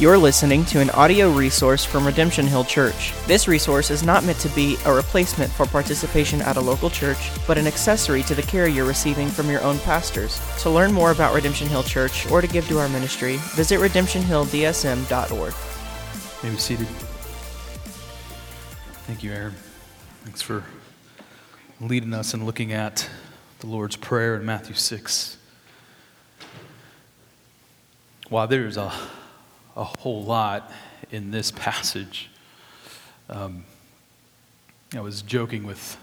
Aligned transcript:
You're 0.00 0.16
listening 0.16 0.64
to 0.64 0.80
an 0.80 0.88
audio 0.92 1.30
resource 1.30 1.84
from 1.84 2.06
Redemption 2.06 2.46
Hill 2.46 2.64
Church. 2.64 3.12
This 3.26 3.46
resource 3.46 3.90
is 3.90 4.02
not 4.02 4.24
meant 4.24 4.38
to 4.38 4.48
be 4.54 4.78
a 4.86 4.94
replacement 4.94 5.52
for 5.52 5.66
participation 5.66 6.40
at 6.40 6.56
a 6.56 6.60
local 6.60 6.88
church, 6.88 7.30
but 7.46 7.58
an 7.58 7.66
accessory 7.66 8.22
to 8.22 8.34
the 8.34 8.40
care 8.40 8.66
you're 8.66 8.86
receiving 8.86 9.28
from 9.28 9.50
your 9.50 9.60
own 9.60 9.78
pastors. 9.80 10.40
To 10.62 10.70
learn 10.70 10.90
more 10.90 11.10
about 11.10 11.34
Redemption 11.34 11.68
Hill 11.68 11.82
Church 11.82 12.26
or 12.30 12.40
to 12.40 12.46
give 12.46 12.66
to 12.68 12.78
our 12.78 12.88
ministry, 12.88 13.36
visit 13.54 13.78
redemptionhilldsm.org. 13.78 15.54
Maybe 16.42 16.56
seated. 16.56 16.86
Thank 19.06 19.22
you, 19.22 19.32
Aaron. 19.32 19.54
Thanks 20.24 20.40
for 20.40 20.64
leading 21.78 22.14
us 22.14 22.32
and 22.32 22.46
looking 22.46 22.72
at 22.72 23.06
the 23.58 23.66
Lord's 23.66 23.96
Prayer 23.96 24.36
in 24.36 24.46
Matthew 24.46 24.76
6. 24.76 25.36
Wow, 28.30 28.46
there's 28.46 28.78
a 28.78 28.90
a 29.76 29.84
whole 29.84 30.22
lot 30.24 30.72
in 31.10 31.30
this 31.30 31.50
passage. 31.56 32.30
Um, 33.28 33.64
I 34.94 35.00
was 35.00 35.22
joking 35.22 35.64
with 35.64 35.96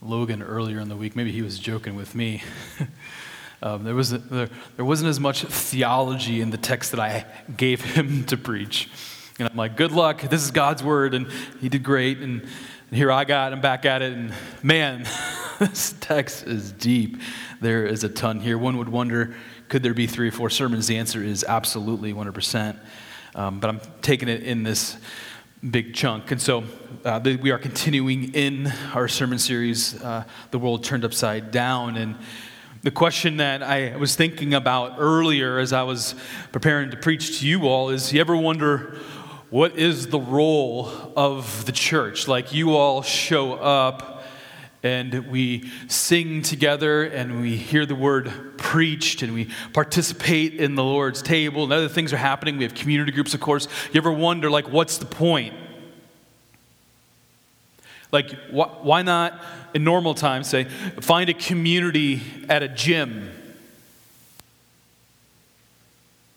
Logan 0.00 0.42
earlier 0.42 0.80
in 0.80 0.88
the 0.88 0.96
week. 0.96 1.14
Maybe 1.16 1.32
he 1.32 1.42
was 1.42 1.58
joking 1.58 1.94
with 1.94 2.14
me. 2.14 2.42
um, 3.62 3.84
there, 3.84 3.94
was 3.94 4.10
there, 4.10 4.48
there 4.76 4.84
wasn't 4.84 5.10
as 5.10 5.20
much 5.20 5.42
theology 5.42 6.40
in 6.40 6.50
the 6.50 6.56
text 6.56 6.92
that 6.92 7.00
I 7.00 7.26
gave 7.56 7.82
him 7.82 8.24
to 8.26 8.36
preach. 8.36 8.88
And 9.38 9.48
I'm 9.48 9.56
like, 9.56 9.76
good 9.76 9.92
luck. 9.92 10.22
This 10.22 10.42
is 10.42 10.50
God's 10.50 10.82
word. 10.82 11.14
And 11.14 11.30
he 11.60 11.68
did 11.68 11.82
great. 11.82 12.18
And, 12.18 12.40
and 12.42 12.96
here 12.96 13.12
I 13.12 13.24
got 13.24 13.52
him 13.52 13.60
back 13.60 13.84
at 13.84 14.00
it. 14.02 14.12
And 14.12 14.32
man, 14.62 15.06
this 15.58 15.94
text 16.00 16.46
is 16.46 16.72
deep. 16.72 17.18
There 17.60 17.84
is 17.84 18.04
a 18.04 18.08
ton 18.08 18.40
here. 18.40 18.56
One 18.56 18.78
would 18.78 18.88
wonder 18.88 19.34
could 19.68 19.82
there 19.82 19.94
be 19.94 20.06
three 20.06 20.28
or 20.28 20.32
four 20.32 20.50
sermons? 20.50 20.86
The 20.86 20.96
answer 20.96 21.22
is 21.22 21.44
absolutely 21.44 22.14
100%. 22.14 22.78
Um, 23.34 23.60
but 23.60 23.68
I'm 23.68 23.80
taking 24.00 24.28
it 24.28 24.42
in 24.42 24.62
this 24.62 24.96
big 25.70 25.94
chunk. 25.94 26.30
And 26.30 26.40
so 26.40 26.64
uh, 27.04 27.20
we 27.40 27.50
are 27.50 27.58
continuing 27.58 28.34
in 28.34 28.72
our 28.94 29.08
sermon 29.08 29.38
series, 29.38 30.00
uh, 30.02 30.24
The 30.50 30.58
World 30.58 30.84
Turned 30.84 31.04
Upside 31.04 31.50
Down. 31.50 31.96
And 31.96 32.16
the 32.82 32.90
question 32.90 33.38
that 33.38 33.62
I 33.62 33.96
was 33.96 34.16
thinking 34.16 34.54
about 34.54 34.96
earlier 34.98 35.58
as 35.58 35.72
I 35.72 35.82
was 35.82 36.14
preparing 36.52 36.90
to 36.90 36.96
preach 36.96 37.40
to 37.40 37.46
you 37.46 37.66
all 37.66 37.90
is 37.90 38.12
you 38.12 38.20
ever 38.20 38.36
wonder 38.36 38.98
what 39.50 39.76
is 39.76 40.08
the 40.08 40.20
role 40.20 40.88
of 41.16 41.64
the 41.66 41.72
church? 41.72 42.28
Like 42.28 42.52
you 42.52 42.76
all 42.76 43.02
show 43.02 43.54
up 43.54 44.17
and 44.82 45.28
we 45.28 45.70
sing 45.88 46.42
together 46.42 47.02
and 47.04 47.40
we 47.40 47.56
hear 47.56 47.84
the 47.84 47.96
word 47.96 48.56
preached 48.58 49.22
and 49.22 49.34
we 49.34 49.48
participate 49.72 50.54
in 50.54 50.76
the 50.76 50.84
Lord's 50.84 51.20
table 51.20 51.64
and 51.64 51.72
other 51.72 51.88
things 51.88 52.12
are 52.12 52.18
happening. 52.18 52.58
We 52.58 52.64
have 52.64 52.74
community 52.74 53.10
groups, 53.10 53.34
of 53.34 53.40
course. 53.40 53.66
You 53.92 53.98
ever 53.98 54.12
wonder, 54.12 54.50
like, 54.50 54.68
what's 54.68 54.98
the 54.98 55.06
point? 55.06 55.54
Like, 58.12 58.30
wh- 58.50 58.84
why 58.84 59.02
not, 59.02 59.42
in 59.74 59.84
normal 59.84 60.14
times, 60.14 60.48
say, 60.48 60.64
find 60.64 61.28
a 61.28 61.34
community 61.34 62.22
at 62.48 62.62
a 62.62 62.68
gym? 62.68 63.30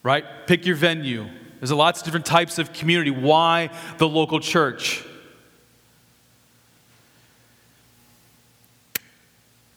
Right? 0.03 0.25
Pick 0.47 0.65
your 0.65 0.75
venue. 0.75 1.27
There's 1.59 1.71
lots 1.71 1.99
of 1.99 2.05
different 2.05 2.25
types 2.25 2.57
of 2.57 2.73
community. 2.73 3.11
Why 3.11 3.69
the 3.99 4.07
local 4.09 4.39
church? 4.39 5.05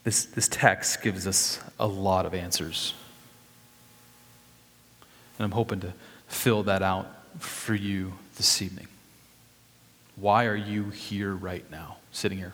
This, 0.05 0.27
this 0.27 0.49
text 0.49 1.03
gives 1.03 1.27
us 1.27 1.61
a 1.81 1.87
lot 1.87 2.27
of 2.27 2.35
answers. 2.35 2.93
And 5.39 5.45
I'm 5.45 5.53
hoping 5.53 5.81
to 5.81 5.95
fill 6.29 6.63
that 6.65 6.83
out 6.83 7.07
for 7.39 7.75
you 7.75 8.13
this 8.37 8.61
evening. 8.63 8.87
Why 10.17 10.45
are 10.45 10.55
you 10.55 10.91
here 10.91 11.35
right 11.35 11.69
now, 11.71 11.97
sitting 12.13 12.39
here? 12.39 12.53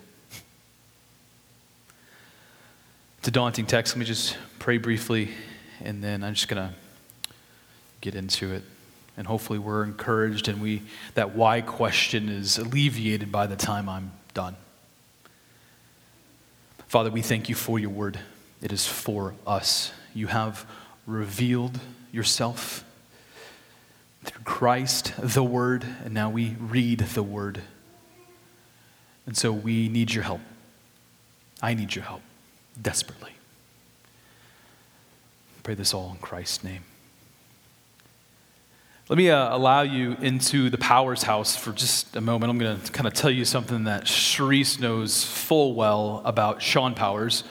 It's 3.19 3.28
a 3.28 3.33
daunting 3.33 3.66
text. 3.66 3.94
Let 3.94 4.00
me 4.00 4.06
just 4.06 4.39
pray 4.59 4.78
briefly, 4.78 5.31
and 5.83 6.03
then 6.03 6.25
I'm 6.25 6.33
just 6.33 6.49
going 6.49 6.69
to 6.69 6.75
get 8.00 8.15
into 8.15 8.53
it. 8.55 8.62
And 9.19 9.27
hopefully, 9.27 9.59
we're 9.59 9.84
encouraged, 9.84 10.49
and 10.49 10.62
we, 10.62 10.83
that 11.15 11.34
why 11.34 11.60
question 11.60 12.31
is 12.31 12.56
alleviated 12.56 13.31
by 13.31 13.47
the 13.47 13.56
time 13.56 13.91
I'm 13.91 14.12
done. 14.33 14.56
Father, 16.91 17.09
we 17.09 17.23
thank 17.23 17.49
you 17.49 17.55
for 17.55 17.78
your 17.78 17.91
word. 17.91 18.19
It 18.61 18.73
is 18.73 18.84
for 18.84 19.37
us. 19.47 19.93
You 20.12 20.27
have 20.27 20.67
revealed 21.06 21.78
yourself 22.11 22.83
through 24.25 24.43
Christ, 24.43 25.12
the 25.17 25.45
word, 25.45 25.87
and 26.05 26.12
now 26.12 26.31
we 26.31 26.56
read 26.59 26.99
the 26.99 27.23
word. 27.23 27.61
And 29.25 29.37
so 29.37 29.53
we 29.53 29.89
need 29.89 30.12
your 30.12 30.25
help. 30.25 30.41
I 31.62 31.75
need 31.75 31.95
your 31.95 32.03
help 32.03 32.23
desperately. 32.83 33.34
Pray 35.62 35.75
this 35.75 35.95
all 35.95 36.11
in 36.11 36.17
Christ's 36.17 36.65
name. 36.65 36.83
Let 39.10 39.16
me 39.16 39.28
uh, 39.28 39.56
allow 39.56 39.82
you 39.82 40.16
into 40.21 40.71
the 40.71 40.78
Powers 40.78 41.25
house 41.25 41.56
for 41.56 41.72
just 41.72 42.15
a 42.15 42.21
moment. 42.21 42.48
I'm 42.48 42.59
going 42.59 42.81
to 42.81 42.93
kind 42.93 43.09
of 43.09 43.12
tell 43.12 43.28
you 43.28 43.44
something 43.44 43.82
that 43.82 44.04
Sharice 44.04 44.78
knows 44.78 45.25
full 45.25 45.75
well 45.75 46.22
about 46.25 46.62
Sean 46.62 46.94
Powers. 46.94 47.43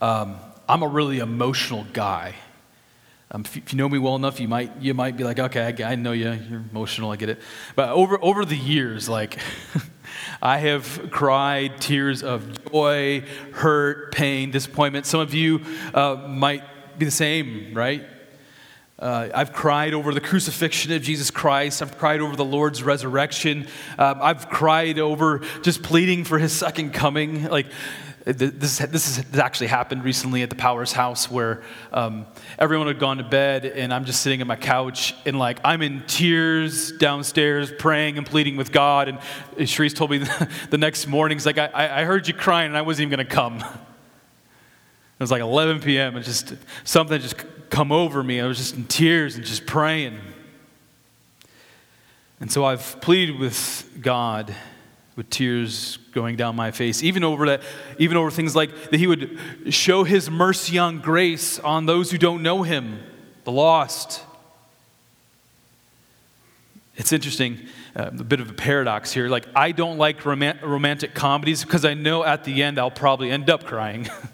Um, 0.00 0.34
I'm 0.68 0.82
a 0.82 0.88
really 0.88 1.20
emotional 1.20 1.86
guy. 1.92 2.34
Um, 3.30 3.42
if, 3.42 3.56
if, 3.56 3.72
you 3.72 3.78
know 3.78 3.88
me 3.88 4.00
well 4.00 4.16
enough, 4.16 4.40
you 4.40 4.48
might, 4.48 4.72
you 4.80 4.92
might 4.92 5.16
be 5.16 5.22
like, 5.22 5.38
okay, 5.38 5.72
I, 5.84 5.92
I 5.92 5.94
know 5.94 6.10
you, 6.10 6.32
you're 6.32 6.64
emotional, 6.72 7.12
I 7.12 7.16
get 7.16 7.28
it. 7.28 7.40
But 7.76 7.90
over, 7.90 8.18
over 8.20 8.44
the 8.44 8.56
years, 8.56 9.08
like, 9.08 9.38
I 10.42 10.58
have 10.58 11.10
cried 11.12 11.80
tears 11.80 12.24
of 12.24 12.72
joy, 12.72 13.22
hurt, 13.52 14.10
pain, 14.10 14.50
disappointment. 14.50 15.06
Some 15.06 15.20
of 15.20 15.32
you 15.32 15.60
uh, 15.94 16.26
might 16.28 16.64
be 16.98 17.04
the 17.04 17.12
same, 17.12 17.72
right? 17.72 18.04
Uh, 19.04 19.28
I've 19.34 19.52
cried 19.52 19.92
over 19.92 20.14
the 20.14 20.20
crucifixion 20.20 20.90
of 20.92 21.02
Jesus 21.02 21.30
Christ. 21.30 21.82
I've 21.82 21.98
cried 21.98 22.20
over 22.20 22.36
the 22.36 22.44
Lord's 22.44 22.82
resurrection. 22.82 23.66
Um, 23.98 24.18
I've 24.22 24.48
cried 24.48 24.98
over 24.98 25.42
just 25.60 25.82
pleading 25.82 26.24
for 26.24 26.38
his 26.38 26.54
second 26.54 26.94
coming. 26.94 27.44
Like, 27.44 27.66
this, 28.24 28.78
this 28.78 29.18
has 29.18 29.38
actually 29.38 29.66
happened 29.66 30.04
recently 30.04 30.42
at 30.42 30.48
the 30.48 30.56
Powers 30.56 30.92
house 30.92 31.30
where 31.30 31.62
um, 31.92 32.24
everyone 32.58 32.86
had 32.86 32.98
gone 32.98 33.18
to 33.18 33.24
bed 33.24 33.66
and 33.66 33.92
I'm 33.92 34.06
just 34.06 34.22
sitting 34.22 34.40
on 34.40 34.46
my 34.46 34.56
couch 34.56 35.14
and 35.26 35.38
like 35.38 35.60
I'm 35.62 35.82
in 35.82 36.02
tears 36.06 36.90
downstairs 36.92 37.70
praying 37.78 38.16
and 38.16 38.26
pleading 38.26 38.56
with 38.56 38.72
God. 38.72 39.10
And 39.10 39.18
Sharice 39.58 39.94
told 39.94 40.12
me 40.12 40.24
the 40.70 40.78
next 40.78 41.06
morning, 41.06 41.36
he's 41.36 41.44
like, 41.44 41.58
I, 41.58 42.00
I 42.00 42.04
heard 42.04 42.26
you 42.26 42.32
crying 42.32 42.68
and 42.68 42.76
I 42.78 42.80
wasn't 42.80 43.08
even 43.08 43.18
going 43.18 43.28
to 43.28 43.34
come. 43.34 43.62
It 45.16 45.22
was 45.22 45.30
like 45.30 45.42
11 45.42 45.80
p.m. 45.80 46.16
and 46.16 46.24
just 46.24 46.54
something 46.82 47.20
just 47.20 47.36
come 47.74 47.90
over 47.90 48.22
me. 48.22 48.40
I 48.40 48.46
was 48.46 48.58
just 48.58 48.76
in 48.76 48.84
tears 48.84 49.34
and 49.34 49.44
just 49.44 49.66
praying. 49.66 50.16
And 52.38 52.50
so 52.50 52.64
I've 52.64 53.00
pleaded 53.00 53.40
with 53.40 53.98
God 54.00 54.54
with 55.16 55.28
tears 55.28 55.98
going 56.12 56.36
down 56.36 56.54
my 56.54 56.70
face, 56.70 57.02
even 57.02 57.24
over 57.24 57.46
that, 57.46 57.62
even 57.98 58.16
over 58.16 58.30
things 58.30 58.54
like 58.54 58.70
that 58.90 58.96
He 58.96 59.08
would 59.08 59.40
show 59.70 60.04
His 60.04 60.30
mercy 60.30 60.78
on 60.78 61.00
grace 61.00 61.58
on 61.58 61.86
those 61.86 62.12
who 62.12 62.18
don't 62.18 62.44
know 62.44 62.62
Him, 62.62 63.00
the 63.42 63.50
lost. 63.50 64.22
It's 66.94 67.12
interesting, 67.12 67.58
uh, 67.96 68.10
a 68.16 68.24
bit 68.24 68.38
of 68.38 68.50
a 68.50 68.54
paradox 68.54 69.12
here. 69.12 69.28
Like, 69.28 69.48
I 69.56 69.72
don't 69.72 69.98
like 69.98 70.24
romantic 70.24 71.12
comedies 71.12 71.64
because 71.64 71.84
I 71.84 71.94
know 71.94 72.22
at 72.22 72.44
the 72.44 72.62
end 72.62 72.78
I'll 72.78 72.92
probably 72.92 73.32
end 73.32 73.50
up 73.50 73.64
crying. 73.64 74.08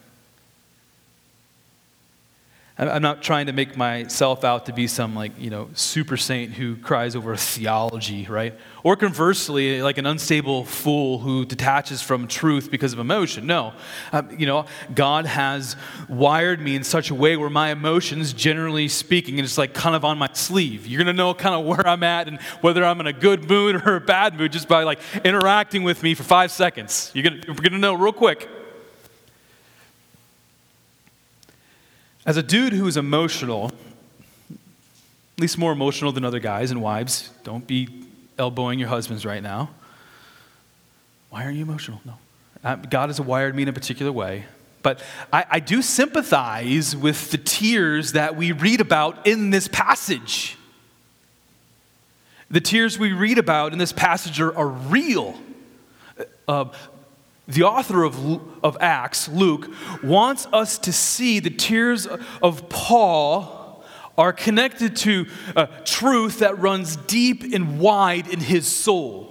I'm 2.88 3.02
not 3.02 3.22
trying 3.22 3.46
to 3.46 3.52
make 3.52 3.76
myself 3.76 4.42
out 4.42 4.64
to 4.66 4.72
be 4.72 4.86
some 4.86 5.14
like, 5.14 5.32
you 5.38 5.50
know, 5.50 5.68
super 5.74 6.16
saint 6.16 6.52
who 6.52 6.76
cries 6.76 7.14
over 7.14 7.36
theology, 7.36 8.26
right? 8.26 8.58
Or 8.82 8.96
conversely, 8.96 9.82
like 9.82 9.98
an 9.98 10.06
unstable 10.06 10.64
fool 10.64 11.18
who 11.18 11.44
detaches 11.44 12.00
from 12.00 12.26
truth 12.26 12.70
because 12.70 12.94
of 12.94 12.98
emotion. 12.98 13.46
No. 13.46 13.74
Um, 14.12 14.30
you 14.38 14.46
know, 14.46 14.64
God 14.94 15.26
has 15.26 15.76
wired 16.08 16.58
me 16.60 16.74
in 16.74 16.82
such 16.82 17.10
a 17.10 17.14
way 17.14 17.36
where 17.36 17.50
my 17.50 17.70
emotions, 17.70 18.32
generally 18.32 18.88
speaking, 18.88 19.38
is 19.38 19.58
like 19.58 19.74
kind 19.74 19.94
of 19.94 20.02
on 20.02 20.16
my 20.16 20.30
sleeve. 20.32 20.86
You're 20.86 21.04
going 21.04 21.14
to 21.14 21.22
know 21.22 21.34
kind 21.34 21.54
of 21.54 21.66
where 21.66 21.86
I'm 21.86 22.02
at 22.02 22.28
and 22.28 22.40
whether 22.62 22.82
I'm 22.82 22.98
in 23.00 23.06
a 23.06 23.12
good 23.12 23.46
mood 23.46 23.86
or 23.86 23.96
a 23.96 24.00
bad 24.00 24.38
mood 24.38 24.52
just 24.52 24.68
by 24.68 24.84
like 24.84 25.00
interacting 25.22 25.82
with 25.82 26.02
me 26.02 26.14
for 26.14 26.22
five 26.22 26.50
seconds. 26.50 27.10
You're 27.12 27.24
going 27.24 27.42
to 27.42 27.78
know 27.78 27.92
real 27.92 28.14
quick. 28.14 28.48
As 32.26 32.36
a 32.36 32.42
dude 32.42 32.74
who 32.74 32.86
is 32.86 32.96
emotional, 32.96 33.72
at 34.50 35.40
least 35.40 35.56
more 35.56 35.72
emotional 35.72 36.12
than 36.12 36.24
other 36.24 36.38
guys 36.38 36.70
and 36.70 36.82
wives, 36.82 37.30
don't 37.44 37.66
be 37.66 37.88
elbowing 38.38 38.78
your 38.78 38.88
husbands 38.88 39.24
right 39.24 39.42
now. 39.42 39.70
Why 41.30 41.46
are 41.46 41.50
you 41.50 41.62
emotional? 41.62 42.00
No. 42.04 42.14
Uh, 42.62 42.76
God 42.76 43.08
has 43.08 43.20
wired 43.20 43.54
me 43.54 43.62
in 43.62 43.68
a 43.68 43.72
particular 43.72 44.12
way. 44.12 44.44
But 44.82 45.02
I, 45.32 45.44
I 45.50 45.60
do 45.60 45.82
sympathize 45.82 46.94
with 46.94 47.30
the 47.30 47.38
tears 47.38 48.12
that 48.12 48.36
we 48.36 48.52
read 48.52 48.80
about 48.80 49.26
in 49.26 49.50
this 49.50 49.68
passage. 49.68 50.56
The 52.50 52.60
tears 52.60 52.98
we 52.98 53.12
read 53.12 53.38
about 53.38 53.72
in 53.72 53.78
this 53.78 53.92
passage 53.92 54.40
are, 54.40 54.54
are 54.56 54.68
real. 54.68 55.38
Uh, 56.48 56.66
the 57.50 57.64
author 57.64 58.04
of, 58.04 58.40
of 58.64 58.76
Acts, 58.80 59.28
Luke, 59.28 59.70
wants 60.02 60.46
us 60.52 60.78
to 60.78 60.92
see 60.92 61.40
the 61.40 61.50
tears 61.50 62.06
of 62.42 62.68
Paul 62.68 63.84
are 64.18 64.32
connected 64.32 64.96
to 64.96 65.26
a 65.56 65.66
truth 65.84 66.40
that 66.40 66.58
runs 66.58 66.96
deep 66.96 67.42
and 67.54 67.80
wide 67.80 68.28
in 68.28 68.40
his 68.40 68.68
soul. 68.68 69.30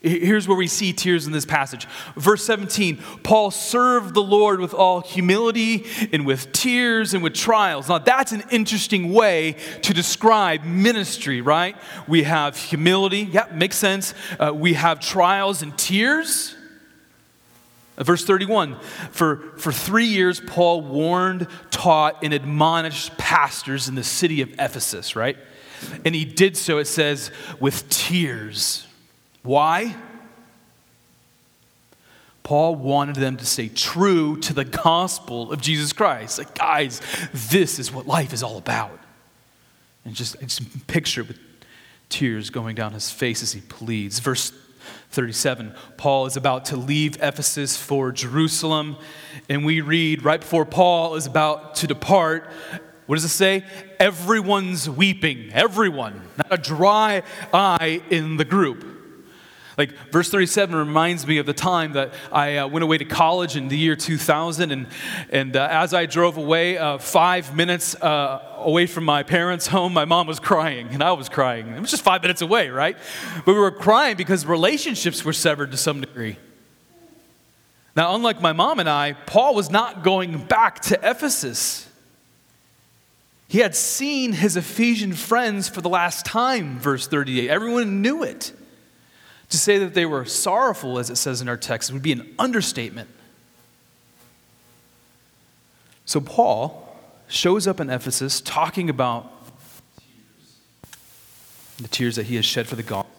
Here's 0.00 0.46
where 0.46 0.56
we 0.56 0.68
see 0.68 0.92
tears 0.92 1.26
in 1.26 1.32
this 1.32 1.44
passage. 1.44 1.86
Verse 2.16 2.44
17 2.44 2.98
Paul 3.22 3.50
served 3.50 4.14
the 4.14 4.22
Lord 4.22 4.60
with 4.60 4.72
all 4.72 5.00
humility 5.00 5.84
and 6.12 6.24
with 6.24 6.52
tears 6.52 7.12
and 7.12 7.22
with 7.22 7.34
trials. 7.34 7.88
Now, 7.88 7.98
that's 7.98 8.32
an 8.32 8.44
interesting 8.50 9.12
way 9.12 9.56
to 9.82 9.92
describe 9.92 10.64
ministry, 10.64 11.40
right? 11.40 11.76
We 12.06 12.22
have 12.22 12.56
humility, 12.56 13.28
yeah, 13.30 13.48
makes 13.52 13.76
sense. 13.76 14.14
Uh, 14.38 14.52
we 14.54 14.74
have 14.74 15.00
trials 15.00 15.62
and 15.62 15.76
tears. 15.76 16.55
Verse 17.98 18.24
31 18.24 18.78
for, 19.10 19.36
for 19.56 19.72
three 19.72 20.04
years, 20.04 20.40
Paul 20.40 20.82
warned, 20.82 21.48
taught, 21.70 22.22
and 22.22 22.34
admonished 22.34 23.16
pastors 23.16 23.88
in 23.88 23.94
the 23.94 24.04
city 24.04 24.42
of 24.42 24.52
Ephesus, 24.58 25.16
right? 25.16 25.36
And 26.04 26.14
he 26.14 26.24
did 26.24 26.56
so, 26.56 26.78
it 26.78 26.86
says, 26.86 27.30
with 27.58 27.88
tears. 27.88 28.86
Why? 29.42 29.94
Paul 32.42 32.76
wanted 32.76 33.16
them 33.16 33.36
to 33.38 33.46
stay 33.46 33.68
true 33.68 34.38
to 34.40 34.52
the 34.52 34.64
gospel 34.64 35.52
of 35.52 35.60
Jesus 35.60 35.92
Christ. 35.92 36.38
Like, 36.38 36.54
guys, 36.54 37.00
this 37.32 37.78
is 37.78 37.92
what 37.92 38.06
life 38.06 38.32
is 38.32 38.42
all 38.42 38.58
about. 38.58 39.00
And 40.04 40.14
just, 40.14 40.38
just 40.40 40.86
picture 40.86 41.22
it 41.22 41.28
with 41.28 41.38
tears 42.08 42.50
going 42.50 42.76
down 42.76 42.92
his 42.92 43.10
face 43.10 43.42
as 43.42 43.52
he 43.52 43.60
pleads. 43.60 44.20
Verse 44.20 44.52
37, 45.16 45.72
Paul 45.96 46.26
is 46.26 46.36
about 46.36 46.66
to 46.66 46.76
leave 46.76 47.16
Ephesus 47.22 47.74
for 47.74 48.12
Jerusalem. 48.12 48.98
And 49.48 49.64
we 49.64 49.80
read 49.80 50.22
right 50.22 50.40
before 50.40 50.66
Paul 50.66 51.14
is 51.14 51.24
about 51.24 51.76
to 51.76 51.86
depart, 51.86 52.50
what 53.06 53.16
does 53.16 53.24
it 53.24 53.30
say? 53.30 53.64
Everyone's 53.98 54.90
weeping. 54.90 55.50
Everyone. 55.54 56.20
Not 56.36 56.48
a 56.50 56.58
dry 56.58 57.22
eye 57.50 58.02
in 58.10 58.36
the 58.36 58.44
group. 58.44 58.95
Like, 59.76 59.92
verse 60.10 60.30
37 60.30 60.74
reminds 60.74 61.26
me 61.26 61.36
of 61.36 61.44
the 61.44 61.52
time 61.52 61.92
that 61.92 62.14
I 62.32 62.56
uh, 62.56 62.66
went 62.66 62.82
away 62.82 62.96
to 62.96 63.04
college 63.04 63.56
in 63.56 63.68
the 63.68 63.76
year 63.76 63.94
2000. 63.94 64.72
And, 64.72 64.86
and 65.28 65.54
uh, 65.54 65.68
as 65.70 65.92
I 65.92 66.06
drove 66.06 66.38
away, 66.38 66.78
uh, 66.78 66.96
five 66.96 67.54
minutes 67.54 67.94
uh, 67.96 68.40
away 68.56 68.86
from 68.86 69.04
my 69.04 69.22
parents' 69.22 69.66
home, 69.66 69.92
my 69.92 70.06
mom 70.06 70.26
was 70.26 70.40
crying, 70.40 70.88
and 70.92 71.02
I 71.02 71.12
was 71.12 71.28
crying. 71.28 71.68
It 71.68 71.80
was 71.80 71.90
just 71.90 72.02
five 72.02 72.22
minutes 72.22 72.40
away, 72.40 72.70
right? 72.70 72.96
But 73.44 73.52
we 73.52 73.60
were 73.60 73.70
crying 73.70 74.16
because 74.16 74.46
relationships 74.46 75.24
were 75.24 75.34
severed 75.34 75.72
to 75.72 75.76
some 75.76 76.00
degree. 76.00 76.38
Now, 77.94 78.14
unlike 78.14 78.40
my 78.40 78.52
mom 78.52 78.80
and 78.80 78.88
I, 78.88 79.12
Paul 79.12 79.54
was 79.54 79.70
not 79.70 80.02
going 80.02 80.38
back 80.38 80.80
to 80.80 80.98
Ephesus. 81.02 81.86
He 83.48 83.58
had 83.58 83.74
seen 83.74 84.32
his 84.32 84.56
Ephesian 84.56 85.12
friends 85.12 85.68
for 85.68 85.82
the 85.82 85.88
last 85.88 86.24
time, 86.24 86.78
verse 86.78 87.06
38. 87.06 87.48
Everyone 87.48 88.00
knew 88.00 88.22
it. 88.22 88.52
To 89.50 89.58
say 89.58 89.78
that 89.78 89.94
they 89.94 90.06
were 90.06 90.24
sorrowful, 90.24 90.98
as 90.98 91.08
it 91.08 91.16
says 91.16 91.40
in 91.40 91.48
our 91.48 91.56
text, 91.56 91.92
would 91.92 92.02
be 92.02 92.12
an 92.12 92.34
understatement. 92.38 93.08
So, 96.04 96.20
Paul 96.20 96.96
shows 97.28 97.66
up 97.66 97.80
in 97.80 97.90
Ephesus 97.90 98.40
talking 98.40 98.88
about 98.88 99.32
the 101.78 101.88
tears 101.88 102.16
that 102.16 102.26
he 102.26 102.36
has 102.36 102.44
shed 102.44 102.66
for 102.66 102.76
the 102.76 102.82
gospel. 102.82 103.12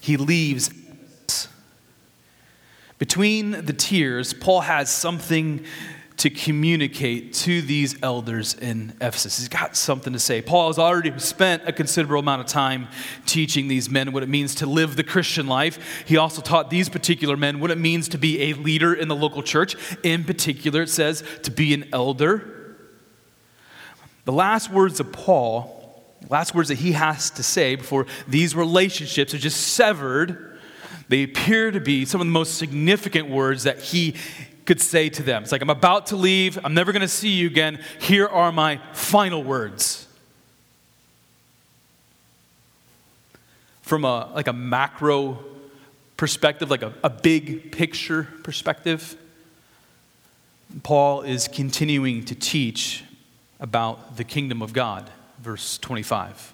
He 0.00 0.16
leaves. 0.16 0.70
Between 2.98 3.52
the 3.64 3.72
tears, 3.72 4.32
Paul 4.32 4.62
has 4.62 4.90
something 4.90 5.64
to 6.18 6.30
communicate 6.30 7.32
to 7.32 7.62
these 7.62 8.00
elders 8.02 8.52
in 8.54 8.92
Ephesus. 9.00 9.38
He's 9.38 9.48
got 9.48 9.76
something 9.76 10.12
to 10.12 10.18
say. 10.18 10.42
Paul 10.42 10.66
has 10.66 10.78
already 10.78 11.16
spent 11.20 11.62
a 11.66 11.72
considerable 11.72 12.18
amount 12.18 12.40
of 12.40 12.48
time 12.48 12.88
teaching 13.24 13.68
these 13.68 13.88
men 13.88 14.12
what 14.12 14.24
it 14.24 14.28
means 14.28 14.56
to 14.56 14.66
live 14.66 14.96
the 14.96 15.04
Christian 15.04 15.46
life. 15.46 16.04
He 16.06 16.16
also 16.16 16.42
taught 16.42 16.70
these 16.70 16.88
particular 16.88 17.36
men 17.36 17.60
what 17.60 17.70
it 17.70 17.78
means 17.78 18.08
to 18.08 18.18
be 18.18 18.50
a 18.50 18.54
leader 18.54 18.92
in 18.92 19.06
the 19.06 19.14
local 19.14 19.44
church. 19.44 19.76
In 20.02 20.24
particular, 20.24 20.82
it 20.82 20.90
says 20.90 21.22
to 21.44 21.52
be 21.52 21.72
an 21.72 21.88
elder. 21.92 22.76
The 24.24 24.32
last 24.32 24.72
words 24.72 24.98
of 24.98 25.12
Paul, 25.12 26.04
the 26.20 26.32
last 26.32 26.52
words 26.52 26.68
that 26.68 26.78
he 26.78 26.92
has 26.92 27.30
to 27.30 27.44
say 27.44 27.76
before 27.76 28.06
these 28.26 28.56
relationships 28.56 29.34
are 29.34 29.38
just 29.38 29.68
severed, 29.68 30.58
they 31.08 31.22
appear 31.22 31.70
to 31.70 31.80
be 31.80 32.04
some 32.04 32.20
of 32.20 32.26
the 32.26 32.32
most 32.32 32.58
significant 32.58 33.30
words 33.30 33.62
that 33.62 33.80
he 33.80 34.14
could 34.68 34.82
say 34.82 35.08
to 35.08 35.22
them. 35.22 35.42
It's 35.42 35.50
like, 35.50 35.62
I'm 35.62 35.70
about 35.70 36.08
to 36.08 36.16
leave. 36.16 36.58
I'm 36.62 36.74
never 36.74 36.92
going 36.92 37.00
to 37.00 37.08
see 37.08 37.30
you 37.30 37.46
again. 37.46 37.80
Here 38.00 38.26
are 38.26 38.52
my 38.52 38.78
final 38.92 39.42
words. 39.42 40.06
From 43.80 44.04
a, 44.04 44.30
like 44.34 44.46
a 44.46 44.52
macro 44.52 45.42
perspective, 46.18 46.70
like 46.70 46.82
a, 46.82 46.92
a 47.02 47.08
big 47.08 47.72
picture 47.72 48.28
perspective, 48.42 49.16
Paul 50.82 51.22
is 51.22 51.48
continuing 51.48 52.26
to 52.26 52.34
teach 52.34 53.04
about 53.60 54.18
the 54.18 54.24
kingdom 54.24 54.60
of 54.60 54.74
God. 54.74 55.08
Verse 55.40 55.78
25. 55.78 56.52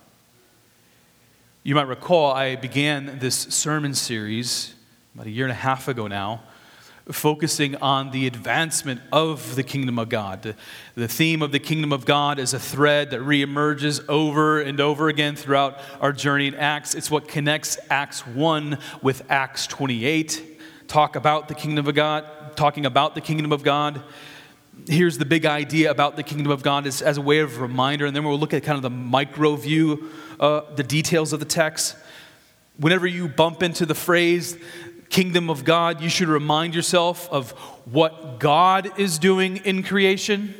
You 1.64 1.74
might 1.74 1.88
recall 1.88 2.30
I 2.30 2.54
began 2.54 3.18
this 3.18 3.34
sermon 3.34 3.92
series 3.92 4.72
about 5.16 5.26
a 5.26 5.30
year 5.30 5.46
and 5.46 5.52
a 5.52 5.56
half 5.56 5.88
ago 5.88 6.06
now 6.06 6.42
focusing 7.10 7.76
on 7.76 8.10
the 8.12 8.26
advancement 8.26 9.00
of 9.12 9.56
the 9.56 9.62
kingdom 9.62 9.98
of 9.98 10.08
God. 10.08 10.54
The 10.94 11.08
theme 11.08 11.42
of 11.42 11.52
the 11.52 11.58
kingdom 11.58 11.92
of 11.92 12.06
God 12.06 12.38
is 12.38 12.54
a 12.54 12.58
thread 12.58 13.10
that 13.10 13.20
reemerges 13.20 14.02
over 14.08 14.60
and 14.60 14.80
over 14.80 15.08
again 15.08 15.36
throughout 15.36 15.78
our 16.00 16.12
journey 16.12 16.46
in 16.46 16.54
Acts. 16.54 16.94
It's 16.94 17.10
what 17.10 17.28
connects 17.28 17.78
Acts 17.90 18.26
1 18.26 18.78
with 19.02 19.22
Acts 19.30 19.66
28. 19.66 20.54
Talk 20.88 21.16
about 21.16 21.48
the 21.48 21.54
kingdom 21.54 21.86
of 21.86 21.94
God, 21.94 22.24
talking 22.56 22.86
about 22.86 23.14
the 23.14 23.20
kingdom 23.20 23.52
of 23.52 23.62
God. 23.62 24.02
Here's 24.88 25.18
the 25.18 25.24
big 25.26 25.44
idea 25.44 25.90
about 25.90 26.16
the 26.16 26.22
kingdom 26.22 26.50
of 26.50 26.62
God 26.62 26.86
is 26.86 27.02
as 27.02 27.18
a 27.18 27.22
way 27.22 27.40
of 27.40 27.60
reminder, 27.60 28.06
and 28.06 28.16
then 28.16 28.24
we'll 28.24 28.38
look 28.38 28.54
at 28.54 28.62
kind 28.62 28.76
of 28.76 28.82
the 28.82 28.90
micro 28.90 29.56
view, 29.56 30.10
uh, 30.40 30.62
the 30.74 30.82
details 30.82 31.32
of 31.32 31.40
the 31.40 31.46
text. 31.46 31.96
Whenever 32.76 33.06
you 33.06 33.28
bump 33.28 33.62
into 33.62 33.86
the 33.86 33.94
phrase, 33.94 34.58
kingdom 35.14 35.48
of 35.48 35.64
God, 35.64 36.00
you 36.00 36.08
should 36.08 36.26
remind 36.26 36.74
yourself 36.74 37.28
of 37.30 37.52
what 37.84 38.40
God 38.40 38.98
is 38.98 39.16
doing 39.20 39.58
in 39.58 39.84
creation. 39.84 40.52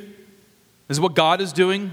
This 0.87 0.95
is 0.95 1.01
what 1.01 1.13
God 1.13 1.41
is 1.41 1.51
doing. 1.51 1.91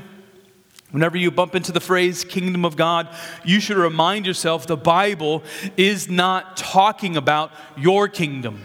Whenever 0.93 1.17
you 1.17 1.33
bump 1.33 1.57
into 1.57 1.73
the 1.73 1.81
phrase 1.81 2.23
kingdom 2.23 2.65
of 2.65 2.77
God, 2.77 3.09
you 3.45 3.59
should 3.59 3.77
remind 3.77 4.27
yourself 4.27 4.69
the 4.69 4.77
Bible 4.77 5.43
is 5.77 6.09
not 6.09 6.57
talking 6.57 7.17
about 7.17 7.51
your 7.77 8.07
kingdom. 8.07 8.63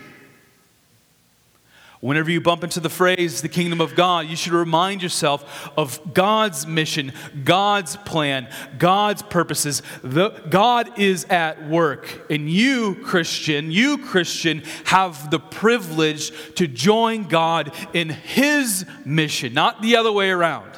Whenever 2.00 2.30
you 2.30 2.40
bump 2.40 2.64
into 2.64 2.80
the 2.80 2.92
phrase 2.92 3.42
the 3.42 3.50
kingdom 3.50 3.82
of 3.82 3.96
God, 3.96 4.28
you 4.28 4.36
should 4.36 4.54
remind 4.54 5.02
yourself 5.02 5.72
of 5.76 6.14
God's 6.14 6.68
mission, 6.68 7.12
God's 7.44 7.96
plan, 7.98 8.48
God's 8.78 9.24
purposes. 9.24 9.82
The, 10.04 10.30
God 10.50 11.00
is 11.00 11.26
at 11.26 11.68
work. 11.68 12.30
And 12.30 12.50
you, 12.50 12.96
Christian, 13.04 13.72
you, 13.72 13.98
Christian, 13.98 14.62
have 14.86 15.32
the 15.32 15.40
privilege 15.40 16.32
to 16.56 16.68
join 16.68 17.24
God 17.24 17.74
in 17.94 18.10
His 18.10 18.86
mission, 19.04 19.56
not 19.56 19.82
the 19.82 19.96
other 19.96 20.12
way 20.12 20.30
around. 20.30 20.72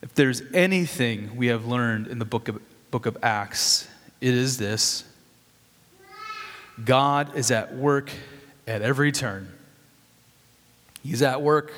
If 0.00 0.14
there's 0.14 0.42
anything 0.54 1.36
we 1.36 1.48
have 1.48 1.66
learned 1.66 2.06
in 2.06 2.18
the 2.18 2.24
book 2.24 2.48
of, 2.48 2.62
book 2.90 3.04
of 3.04 3.18
Acts, 3.22 3.86
it 4.22 4.32
is 4.32 4.56
this 4.56 5.04
God 6.84 7.34
is 7.36 7.50
at 7.50 7.74
work 7.74 8.10
at 8.66 8.82
every 8.82 9.12
turn. 9.12 9.52
He's 11.02 11.22
at 11.22 11.42
work. 11.42 11.72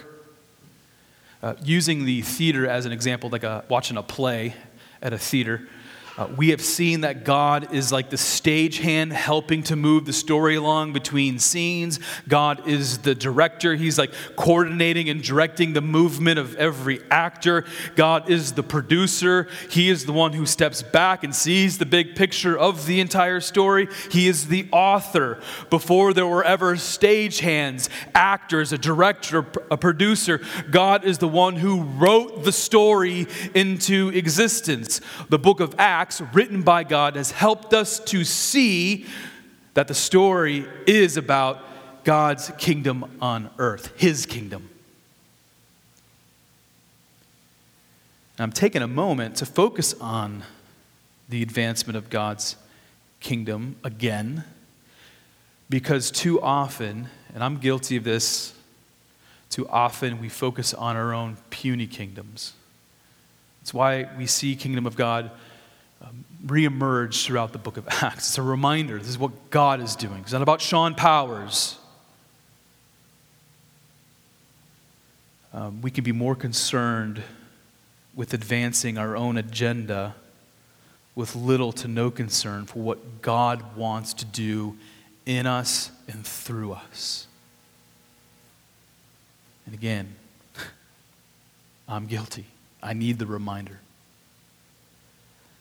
Uh, 1.43 1.55
using 1.63 2.05
the 2.05 2.21
theater 2.21 2.69
as 2.69 2.85
an 2.85 2.93
example, 2.93 3.31
like 3.31 3.45
a, 3.45 3.65
watching 3.71 3.97
a 3.97 4.03
play 4.03 4.55
at 5.01 5.15
a 5.15 5.19
theater, 5.19 5.67
Uh, 6.21 6.27
we 6.37 6.51
have 6.51 6.61
seen 6.61 7.01
that 7.01 7.25
God 7.25 7.73
is 7.73 7.91
like 7.91 8.11
the 8.11 8.17
stagehand 8.17 9.11
helping 9.13 9.63
to 9.63 9.75
move 9.75 10.05
the 10.05 10.13
story 10.13 10.55
along 10.55 10.93
between 10.93 11.39
scenes. 11.39 11.99
God 12.29 12.69
is 12.69 12.99
the 12.99 13.15
director. 13.15 13.75
He's 13.75 13.97
like 13.97 14.13
coordinating 14.37 15.09
and 15.09 15.23
directing 15.23 15.73
the 15.73 15.81
movement 15.81 16.39
of 16.39 16.55
every 16.57 17.01
actor. 17.11 17.65
God 17.97 18.29
is 18.29 18.53
the 18.53 18.63
producer. 18.63 19.49
He 19.71 19.89
is 19.89 20.05
the 20.05 20.13
one 20.13 20.35
who 20.35 20.45
steps 20.45 20.83
back 20.83 21.25
and 21.25 21.35
sees 21.35 21.79
the 21.79 21.87
big 21.87 22.15
picture 22.15 22.59
of 22.59 22.85
the 22.85 23.01
entire 23.01 23.41
story. 23.41 23.89
He 24.11 24.29
is 24.29 24.49
the 24.49 24.69
author. 24.73 25.41
Before 25.71 26.13
there 26.13 26.27
were 26.27 26.45
ever 26.45 26.75
stagehands, 26.75 27.89
actors, 28.15 28.75
a 28.75 28.79
director, 28.79 29.47
a 29.71 29.79
producer, 29.79 30.43
God 30.71 31.03
is 31.07 31.17
the 31.17 31.29
one 31.29 31.57
who 31.57 31.81
wrote 31.81 32.45
the 32.45 32.53
story 32.53 33.27
into 33.55 34.11
existence. 34.11 35.01
The 35.31 35.39
book 35.39 35.61
of 35.61 35.75
Acts 35.79 36.10
Written 36.33 36.63
by 36.63 36.85
God, 36.85 37.17
has 37.17 37.31
helped 37.31 37.73
us 37.73 37.99
to 38.07 38.25
see 38.25 39.07
that 39.75 39.87
the 39.87 39.95
story 39.95 40.67
is 40.87 41.17
about 41.17 41.63
God's 42.05 42.51
kingdom 42.59 43.19
on 43.21 43.51
earth, 43.59 43.93
His 43.97 44.27
kingdom. 44.27 44.69
And 48.37 48.45
I'm 48.45 48.53
taking 48.53 48.83
a 48.83 48.89
moment 48.89 49.37
to 49.37 49.47
focus 49.47 49.95
on 50.01 50.43
the 51.29 51.43
advancement 51.43 51.97
of 51.97 52.11
God's 52.11 52.57
kingdom 53.21 53.77
again, 53.85 54.45
because 55.69 56.11
too 56.11 56.41
often, 56.41 57.09
and 57.35 57.45
I'm 57.45 57.59
guilty 57.59 57.97
of 57.97 58.05
this, 58.05 58.55
too 59.51 59.69
often 59.69 60.21
we 60.21 60.29
focus 60.29 60.73
on 60.75 60.97
our 60.97 61.13
own 61.13 61.37
puny 61.51 61.87
kingdoms. 61.87 62.55
It's 63.63 63.75
why 63.75 64.09
we 64.17 64.27
see 64.27 64.57
kingdom 64.57 64.87
of 64.87 64.97
God 64.97 65.31
reemerge 66.45 67.25
throughout 67.25 67.53
the 67.53 67.59
book 67.59 67.77
of 67.77 67.87
Acts. 67.89 68.29
It's 68.29 68.39
a 68.39 68.43
reminder 68.43 68.99
this 68.99 69.09
is 69.09 69.19
what 69.19 69.51
God 69.51 69.81
is 69.81 69.95
doing. 69.95 70.21
It's 70.21 70.33
not 70.33 70.43
about 70.43 70.61
Sean 70.61 70.95
Powers. 70.95 71.79
Um, 75.53 75.83
we 75.83 75.91
can 75.91 76.05
be 76.05 76.13
more 76.13 76.35
concerned 76.35 77.23
with 78.15 78.35
advancing 78.35 78.99
our 78.99 79.17
own 79.17 79.37
agenda 79.37 80.15
with 81.15 81.35
little 81.35 81.73
to 81.73 81.89
no 81.89 82.11
concern 82.11 82.67
for 82.67 82.79
what 82.79 83.21
God 83.21 83.77
wants 83.77 84.15
to 84.15 84.25
do 84.25 84.77
in 85.27 85.47
us 85.47 85.91
and 86.09 86.25
through 86.25 86.73
us. 86.73 87.27
And 89.67 89.75
again, 89.75 90.15
I'm 91.89 92.07
guilty. 92.07 92.47
I 92.83 92.95
need 92.95 93.19
the 93.19 93.27
reminder. 93.27 93.81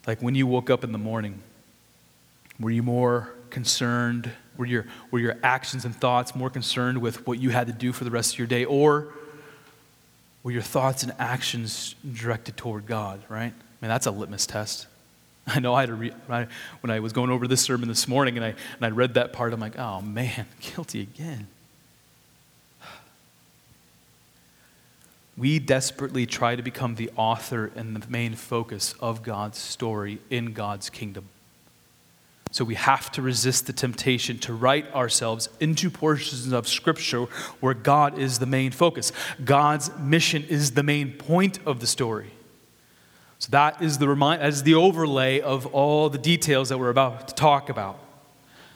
Like 0.09 0.23
when 0.23 0.33
you 0.33 0.47
woke 0.47 0.71
up 0.71 0.83
in 0.83 0.91
the 0.91 0.97
morning, 0.97 1.39
were 2.59 2.71
you 2.71 2.81
more 2.81 3.29
concerned? 3.51 4.31
Were 4.57 4.65
your, 4.65 4.87
were 5.11 5.19
your 5.19 5.37
actions 5.43 5.85
and 5.85 5.95
thoughts 5.95 6.33
more 6.35 6.49
concerned 6.49 6.97
with 6.97 7.27
what 7.27 7.37
you 7.37 7.51
had 7.51 7.67
to 7.67 7.73
do 7.73 7.93
for 7.93 8.05
the 8.05 8.09
rest 8.09 8.33
of 8.33 8.39
your 8.39 8.47
day? 8.47 8.65
Or 8.65 9.09
were 10.41 10.49
your 10.49 10.63
thoughts 10.63 11.03
and 11.03 11.13
actions 11.19 11.93
directed 12.11 12.57
toward 12.57 12.87
God, 12.87 13.21
right? 13.29 13.53
I 13.53 13.85
mean, 13.85 13.89
that's 13.89 14.07
a 14.07 14.11
litmus 14.11 14.47
test. 14.47 14.87
I 15.45 15.59
know 15.59 15.75
I 15.75 15.81
had 15.81 15.91
read, 15.91 16.15
when 16.81 16.89
I 16.89 17.01
was 17.01 17.13
going 17.13 17.29
over 17.29 17.47
this 17.47 17.61
sermon 17.61 17.87
this 17.87 18.07
morning 18.07 18.35
and 18.35 18.43
I, 18.43 18.49
and 18.49 18.81
I 18.81 18.89
read 18.89 19.13
that 19.13 19.31
part, 19.31 19.53
I'm 19.53 19.59
like, 19.59 19.77
oh 19.77 20.01
man, 20.01 20.47
guilty 20.59 21.01
again. 21.01 21.45
We 25.39 25.57
desperately 25.57 26.25
try 26.25 26.57
to 26.57 26.61
become 26.61 26.95
the 26.95 27.09
author 27.15 27.71
and 27.75 27.95
the 27.95 28.09
main 28.09 28.35
focus 28.35 28.93
of 28.99 29.23
God's 29.23 29.57
story 29.57 30.19
in 30.29 30.51
God's 30.51 30.89
kingdom. 30.89 31.29
So 32.51 32.65
we 32.65 32.75
have 32.75 33.09
to 33.13 33.21
resist 33.21 33.65
the 33.65 33.73
temptation 33.73 34.37
to 34.39 34.53
write 34.53 34.93
ourselves 34.93 35.47
into 35.61 35.89
portions 35.89 36.51
of 36.51 36.67
Scripture 36.67 37.25
where 37.61 37.73
God 37.73 38.19
is 38.19 38.39
the 38.39 38.45
main 38.45 38.71
focus. 38.71 39.13
God's 39.45 39.95
mission 39.97 40.43
is 40.49 40.71
the 40.71 40.83
main 40.83 41.13
point 41.13 41.59
of 41.65 41.79
the 41.79 41.87
story. 41.87 42.31
So 43.37 43.47
that 43.51 43.81
is 43.81 43.99
the 43.99 44.09
remind, 44.09 44.41
as 44.41 44.63
the 44.63 44.73
overlay 44.73 45.39
of 45.39 45.65
all 45.67 46.09
the 46.09 46.17
details 46.17 46.67
that 46.67 46.79
we're 46.79 46.89
about 46.89 47.29
to 47.29 47.35
talk 47.35 47.69
about. 47.69 47.97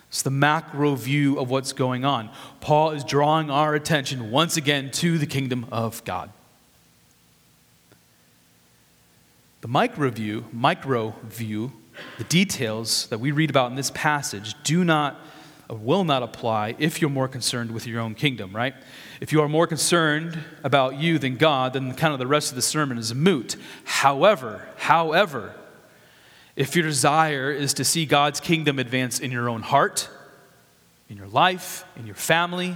It's 0.08 0.22
the 0.22 0.30
macro 0.30 0.96
view 0.96 1.40
of 1.40 1.50
what's 1.50 1.74
going 1.74 2.06
on. 2.06 2.30
Paul 2.62 2.92
is 2.92 3.04
drawing 3.04 3.50
our 3.50 3.76
attention 3.76 4.32
once 4.32 4.56
again 4.56 4.92
to 4.92 5.18
the 5.18 5.26
kingdom 5.26 5.66
of 5.70 6.02
God. 6.06 6.30
The 9.64 9.70
micro 9.70 10.10
view, 10.10 10.44
micro 10.52 11.16
view, 11.24 11.72
the 12.18 12.26
details 12.26 13.08
that 13.08 13.22
we 13.22 13.32
read 13.32 13.50
about 13.50 13.72
in 13.72 13.78
this 13.78 13.92
passage 13.92 14.62
do 14.64 14.84
not 14.84 15.18
will 15.70 16.04
not 16.04 16.22
apply 16.22 16.76
if 16.80 17.00
you're 17.00 17.10
more 17.10 17.30
concerned 17.30 17.72
with 17.72 17.88
your 17.88 18.02
own 18.02 18.14
kingdom, 18.14 18.54
right? 18.54 18.76
If 19.22 19.32
you 19.32 19.42
are 19.42 19.48
more 19.48 19.66
concerned 19.66 20.38
about 20.66 20.98
you 20.98 21.18
than 21.18 21.38
God, 21.38 21.72
then 21.72 21.94
kind 21.96 22.12
of 22.12 22.20
the 22.20 22.28
rest 22.28 22.50
of 22.50 22.58
the 22.58 22.62
sermon 22.62 22.98
is 22.98 23.16
moot. 23.16 23.56
However, 23.86 24.68
however, 24.76 25.56
if 26.58 26.76
your 26.76 26.84
desire 26.84 27.50
is 27.50 27.74
to 27.76 27.86
see 27.86 28.06
God's 28.06 28.42
kingdom 28.42 28.80
advance 28.80 29.22
in 29.22 29.32
your 29.32 29.48
own 29.48 29.62
heart, 29.62 30.10
in 31.08 31.16
your 31.16 31.30
life, 31.30 31.86
in 31.96 32.06
your 32.06 32.16
family, 32.16 32.76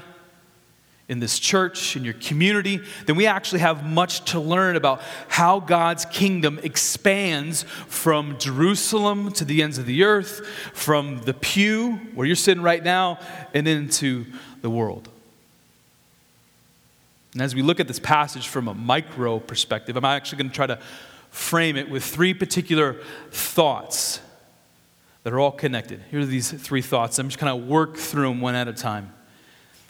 in 1.10 1.20
this 1.20 1.40
church, 1.40 1.96
in 1.96 2.04
your 2.04 2.16
community, 2.16 2.82
then 3.06 3.16
we 3.16 3.28
actually 3.28 3.60
have 3.60 3.86
much 3.86 4.32
to 4.32 4.40
learn 4.40 4.76
about 4.76 5.02
how 5.30 5.60
God's 5.60 6.04
kingdom 6.06 6.60
expands 6.64 7.64
from 7.88 8.38
Jerusalem 8.38 9.32
to 9.34 9.46
the 9.46 9.64
ends 9.64 9.78
of 9.78 9.86
the 9.86 10.04
earth, 10.04 10.46
from 10.74 11.20
the 11.20 11.34
pew 11.34 11.94
where 12.14 12.28
you're 12.28 12.36
sitting 12.36 12.64
right 12.64 12.84
now, 12.84 13.20
and 13.54 13.68
into 13.68 14.26
the 14.62 14.70
world. 14.70 15.08
And 17.34 17.42
as 17.42 17.56
we 17.56 17.62
look 17.62 17.80
at 17.80 17.88
this 17.88 18.00
passage 18.00 18.48
from 18.48 18.68
a 18.68 18.74
micro 18.74 19.40
perspective, 19.40 19.96
I'm 19.96 20.04
actually 20.04 20.40
going 20.40 20.50
to 20.50 20.56
try 20.56 20.68
to 20.68 20.80
frame 21.30 21.78
it 21.78 21.90
with 21.90 22.04
three 22.04 22.34
particular 22.34 23.02
thoughts 23.32 24.20
that 25.24 25.32
are 25.32 25.40
all 25.40 25.52
connected. 25.52 26.02
Here 26.10 26.20
are 26.20 26.26
these 26.26 26.52
three 26.52 26.82
thoughts. 26.82 27.18
I'm 27.20 27.30
just 27.30 27.40
kind 27.40 27.58
of 27.58 27.68
work 27.68 27.96
through 27.96 28.28
them 28.28 28.42
one 28.42 28.56
at 28.56 28.68
a 28.68 28.74
time 28.74 29.14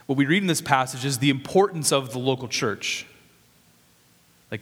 what 0.07 0.17
we 0.17 0.25
read 0.25 0.41
in 0.41 0.47
this 0.47 0.61
passage 0.61 1.05
is 1.05 1.19
the 1.19 1.29
importance 1.29 1.91
of 1.91 2.11
the 2.11 2.19
local 2.19 2.47
church. 2.47 3.05
Like, 4.49 4.61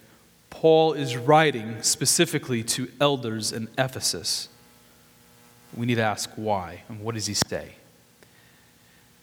Paul 0.49 0.93
is 0.93 1.15
writing 1.15 1.81
specifically 1.83 2.63
to 2.63 2.91
elders 2.99 3.51
in 3.51 3.69
Ephesus. 3.77 4.49
We 5.75 5.85
need 5.85 5.95
to 5.95 6.01
ask 6.01 6.29
why 6.35 6.83
and 6.89 6.99
what 7.01 7.15
does 7.15 7.27
he 7.27 7.35
say? 7.35 7.75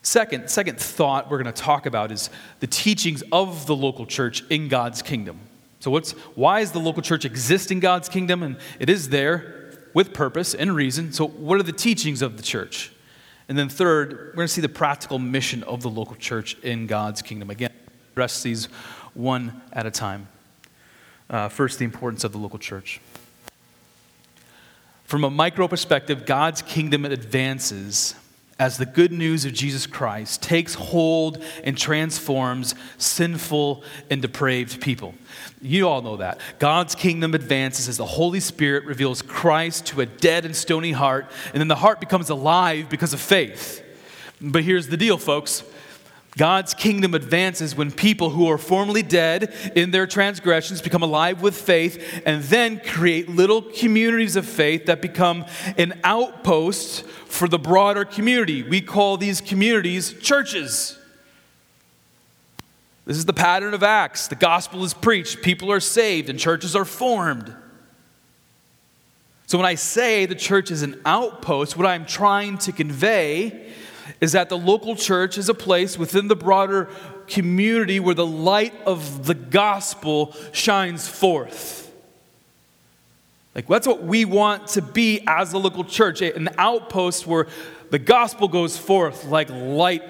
Second, 0.02 0.49
second 0.50 0.79
thought 0.81 1.31
we're 1.31 1.43
going 1.43 1.52
to 1.52 1.62
talk 1.62 1.87
about 1.87 2.11
is 2.11 2.31
the 2.61 2.67
teachings 2.67 3.23
of 3.31 3.67
the 3.67 3.76
local 3.76 4.07
church 4.07 4.45
in 4.50 4.69
God's 4.69 5.02
kingdom. 5.02 5.38
So, 5.79 5.91
what's, 5.91 6.12
why 6.35 6.61
is 6.61 6.73
the 6.73 6.81
local 6.81 7.02
church 7.02 7.25
exist 7.25 7.71
in 7.73 7.81
God's 7.81 8.09
kingdom? 8.09 8.43
And 8.43 8.57
it 8.79 8.88
is 8.88 9.09
there 9.09 9.75
with 9.95 10.12
purpose 10.12 10.55
and 10.55 10.75
reason. 10.75 11.12
So, 11.12 11.26
what 11.26 11.59
are 11.59 11.62
the 11.64 11.73
teachings 11.73 12.23
of 12.23 12.37
the 12.37 12.43
church? 12.43 12.93
And 13.52 13.59
then, 13.59 13.68
third, 13.68 14.12
we're 14.12 14.32
going 14.32 14.49
to 14.49 14.49
see 14.49 14.62
the 14.62 14.68
practical 14.71 15.18
mission 15.18 15.62
of 15.64 15.82
the 15.82 15.90
local 15.90 16.14
church 16.14 16.56
in 16.62 16.87
God's 16.87 17.21
kingdom. 17.21 17.50
Again, 17.50 17.71
address 18.12 18.42
these 18.42 18.64
one 19.12 19.61
at 19.75 19.85
a 19.85 19.90
time. 19.90 20.26
Uh, 21.28 21.50
first, 21.50 21.78
the 21.78 21.85
importance 21.85 22.25
of 22.25 22.32
the 22.32 22.38
local 22.38 22.59
church. 22.59 22.99
From 25.04 25.25
a 25.25 25.28
micro 25.28 25.68
perspective, 25.68 26.25
God's 26.25 26.62
kingdom 26.62 27.04
advances 27.04 28.14
as 28.62 28.76
the 28.76 28.87
good 28.87 29.11
news 29.11 29.45
of 29.45 29.52
Jesus 29.52 29.88
Christ 29.88 30.40
takes 30.40 30.75
hold 30.75 31.42
and 31.64 31.76
transforms 31.76 32.76
sinful 32.97 33.83
and 34.09 34.23
depraved 34.23 34.81
people. 34.81 35.14
You 35.61 35.88
all 35.88 36.00
know 36.00 36.19
that. 36.19 36.38
God's 36.61 36.95
kingdom 36.95 37.35
advances 37.35 37.88
as 37.88 37.97
the 37.97 38.07
Holy 38.07 38.38
Spirit 38.38 38.85
reveals 38.85 39.21
Christ 39.21 39.87
to 39.87 40.00
a 40.00 40.07
dead 40.07 40.45
and 40.45 40.54
stony 40.54 40.92
heart, 40.92 41.28
and 41.52 41.61
then 41.61 41.66
the 41.66 41.75
heart 41.75 41.99
becomes 41.99 42.31
alive 42.31 42.88
because 42.88 43.12
of 43.12 43.19
faith. 43.19 43.83
But 44.40 44.62
here's 44.62 44.87
the 44.87 44.97
deal, 44.97 45.19
folks 45.19 45.64
God's 46.37 46.73
kingdom 46.73 47.12
advances 47.12 47.77
when 47.77 47.91
people 47.91 48.31
who 48.31 48.51
are 48.51 48.57
formerly 48.57 49.03
dead 49.03 49.53
in 49.75 49.91
their 49.91 50.07
transgressions 50.07 50.81
become 50.81 51.03
alive 51.03 51.43
with 51.43 51.55
faith 51.55 52.23
and 52.25 52.43
then 52.45 52.81
create 52.81 53.29
little 53.29 53.61
communities 53.61 54.37
of 54.37 54.47
faith 54.47 54.87
that 54.87 55.03
become 55.03 55.45
an 55.77 56.01
outpost 56.05 57.05
for 57.27 57.49
the 57.49 57.59
broader 57.59 58.07
community. 58.07 58.62
We 58.62 58.81
call 58.81 59.19
these 59.19 59.43
communities 59.43 60.15
churches. 60.15 60.99
This 63.05 63.19
is 63.19 63.27
the 63.27 63.35
pattern 63.35 63.75
of 63.75 63.83
Acts. 63.83 64.29
The 64.29 64.35
gospel 64.35 64.85
is 64.85 64.95
preached, 64.95 65.43
people 65.43 65.71
are 65.71 65.81
saved, 65.81 66.31
and 66.31 66.39
churches 66.39 66.75
are 66.75 66.87
formed. 66.87 67.55
So 69.47 69.59
when 69.59 69.67
I 69.67 69.75
say 69.75 70.25
the 70.25 70.35
church 70.35 70.71
is 70.71 70.83
an 70.83 70.99
outpost, 71.05 71.77
what 71.77 71.87
I'm 71.87 72.07
trying 72.07 72.57
to 72.59 72.73
convey 72.73 73.71
is 74.23 74.33
that 74.33 74.49
the 74.49 74.57
local 74.57 74.95
church 74.95 75.37
is 75.37 75.49
a 75.49 75.55
place 75.55 75.99
within 75.99 76.29
the 76.29 76.37
broader 76.37 76.88
community 77.26 77.99
where 77.99 78.14
the 78.14 78.25
light 78.25 78.73
of 78.87 79.26
the 79.26 79.35
gospel 79.35 80.33
shines 80.52 81.09
forth. 81.09 81.93
Like, 83.52 83.67
that's 83.67 83.87
what 83.87 84.05
we 84.05 84.25
want 84.25 84.69
to 84.69 84.81
be 84.81 85.25
as 85.26 85.50
the 85.50 85.59
local 85.59 85.85
church 85.85 86.23
an 86.23 86.49
outpost 86.57 87.26
where 87.26 87.49
the 87.91 87.99
gospel 87.99 88.47
goes 88.47 88.79
forth 88.79 89.25
like 89.25 89.50
light 89.50 90.05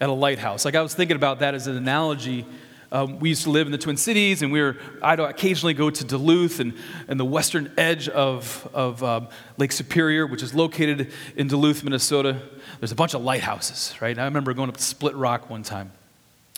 at 0.00 0.08
a 0.08 0.12
lighthouse. 0.12 0.64
Like, 0.64 0.76
I 0.76 0.82
was 0.82 0.94
thinking 0.94 1.16
about 1.16 1.40
that 1.40 1.54
as 1.54 1.66
an 1.66 1.76
analogy. 1.76 2.46
Um, 2.94 3.18
we 3.18 3.30
used 3.30 3.42
to 3.42 3.50
live 3.50 3.66
in 3.66 3.72
the 3.72 3.78
Twin 3.78 3.96
Cities, 3.96 4.40
and 4.42 4.52
we 4.52 4.60
were, 4.62 4.76
I'd 5.02 5.18
occasionally 5.18 5.74
go 5.74 5.90
to 5.90 6.04
Duluth 6.04 6.60
and, 6.60 6.74
and 7.08 7.18
the 7.18 7.24
western 7.24 7.72
edge 7.76 8.08
of, 8.08 8.70
of 8.72 9.02
um, 9.02 9.26
Lake 9.58 9.72
Superior, 9.72 10.28
which 10.28 10.44
is 10.44 10.54
located 10.54 11.10
in 11.34 11.48
Duluth, 11.48 11.82
Minnesota. 11.82 12.40
There's 12.78 12.92
a 12.92 12.94
bunch 12.94 13.14
of 13.14 13.24
lighthouses, 13.24 14.00
right? 14.00 14.16
I 14.16 14.24
remember 14.26 14.54
going 14.54 14.68
up 14.68 14.76
to 14.76 14.82
Split 14.82 15.16
Rock 15.16 15.50
one 15.50 15.64
time. 15.64 15.90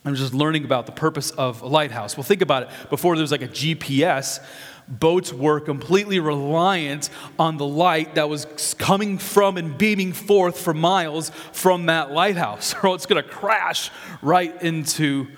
I 0.04 0.10
was 0.10 0.20
just 0.20 0.34
learning 0.34 0.66
about 0.66 0.84
the 0.84 0.92
purpose 0.92 1.30
of 1.30 1.62
a 1.62 1.68
lighthouse. 1.68 2.18
Well, 2.18 2.24
think 2.24 2.42
about 2.42 2.64
it. 2.64 2.68
Before 2.90 3.16
there 3.16 3.22
was 3.22 3.32
like 3.32 3.40
a 3.40 3.48
GPS, 3.48 4.44
boats 4.86 5.32
were 5.32 5.58
completely 5.58 6.20
reliant 6.20 7.08
on 7.38 7.56
the 7.56 7.66
light 7.66 8.16
that 8.16 8.28
was 8.28 8.74
coming 8.74 9.16
from 9.16 9.56
and 9.56 9.78
beaming 9.78 10.12
forth 10.12 10.60
for 10.60 10.74
miles 10.74 11.30
from 11.52 11.86
that 11.86 12.10
lighthouse, 12.10 12.74
or 12.82 12.94
it's 12.94 13.06
going 13.06 13.24
to 13.24 13.26
crash 13.26 13.90
right 14.20 14.62
into 14.62 15.28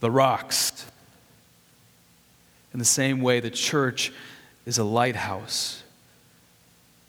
the 0.00 0.10
rocks. 0.10 0.86
In 2.72 2.78
the 2.78 2.84
same 2.84 3.20
way, 3.20 3.40
the 3.40 3.50
church 3.50 4.12
is 4.66 4.78
a 4.78 4.84
lighthouse. 4.84 5.82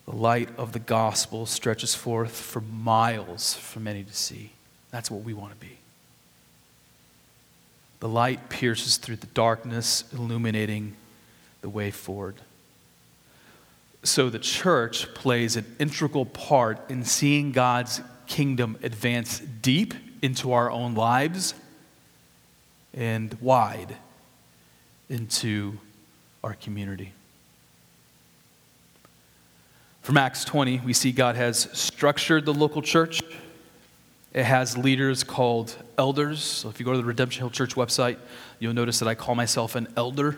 The 0.06 0.16
light 0.16 0.50
of 0.58 0.74
the 0.74 0.80
gospel 0.80 1.46
stretches 1.46 1.96
forth 1.96 2.36
for 2.36 2.62
miles 2.62 3.54
for 3.54 3.80
many 3.80 4.04
to 4.04 4.14
see. 4.14 4.52
That's 4.90 5.10
what 5.10 5.24
we 5.24 5.34
want 5.34 5.54
to 5.54 5.60
be. 5.60 5.78
The 8.00 8.10
light 8.10 8.50
pierces 8.50 8.98
through 8.98 9.18
the 9.18 9.28
darkness, 9.28 10.04
illuminating 10.12 10.96
the 11.62 11.70
way 11.70 11.92
forward. 11.92 12.36
So 14.04 14.30
the 14.32 14.40
church 14.40 15.14
plays 15.14 15.56
an 15.56 15.76
integral 15.80 16.26
part 16.26 16.90
in 16.90 17.06
seeing 17.06 17.52
God's 17.52 18.02
kingdom 18.26 18.78
advance 18.82 19.40
deep 19.40 19.94
into 20.24 20.52
our 20.54 20.72
own 20.72 20.96
lives 20.96 21.54
and 22.94 23.34
wide 23.42 23.96
into 25.10 25.78
our 26.44 26.54
community. 26.54 27.14
From 30.02 30.18
Acts 30.18 30.44
20, 30.46 30.80
we 30.80 30.94
see 30.94 31.12
God 31.12 31.36
has 31.36 31.70
structured 31.74 32.46
the 32.46 32.54
local 32.54 32.82
church. 32.82 33.22
It 34.34 34.44
has 34.44 34.78
leaders 34.78 35.24
called 35.24 35.76
elders. 35.98 36.42
So 36.42 36.70
if 36.70 36.80
you 36.80 36.86
go 36.86 36.94
to 36.94 36.98
the 36.98 37.04
Redemption 37.04 37.42
Hill 37.42 37.52
Church 37.52 37.76
website, 37.76 38.18
you'll 38.60 38.74
notice 38.74 39.00
that 39.00 39.08
I 39.08 39.14
call 39.14 39.36
myself 39.36 39.76
an 39.76 39.88
elder. 39.96 40.38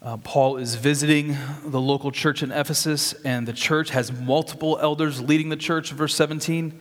Uh, 0.00 0.18
Paul 0.18 0.58
is 0.58 0.76
visiting 0.76 1.36
the 1.64 1.80
local 1.80 2.12
church 2.12 2.42
in 2.42 2.52
Ephesus, 2.52 3.14
and 3.24 3.48
the 3.48 3.52
church 3.52 3.90
has 3.90 4.12
multiple 4.12 4.78
elders 4.80 5.20
leading 5.20 5.48
the 5.48 5.56
church, 5.56 5.90
verse 5.90 6.14
17. 6.14 6.80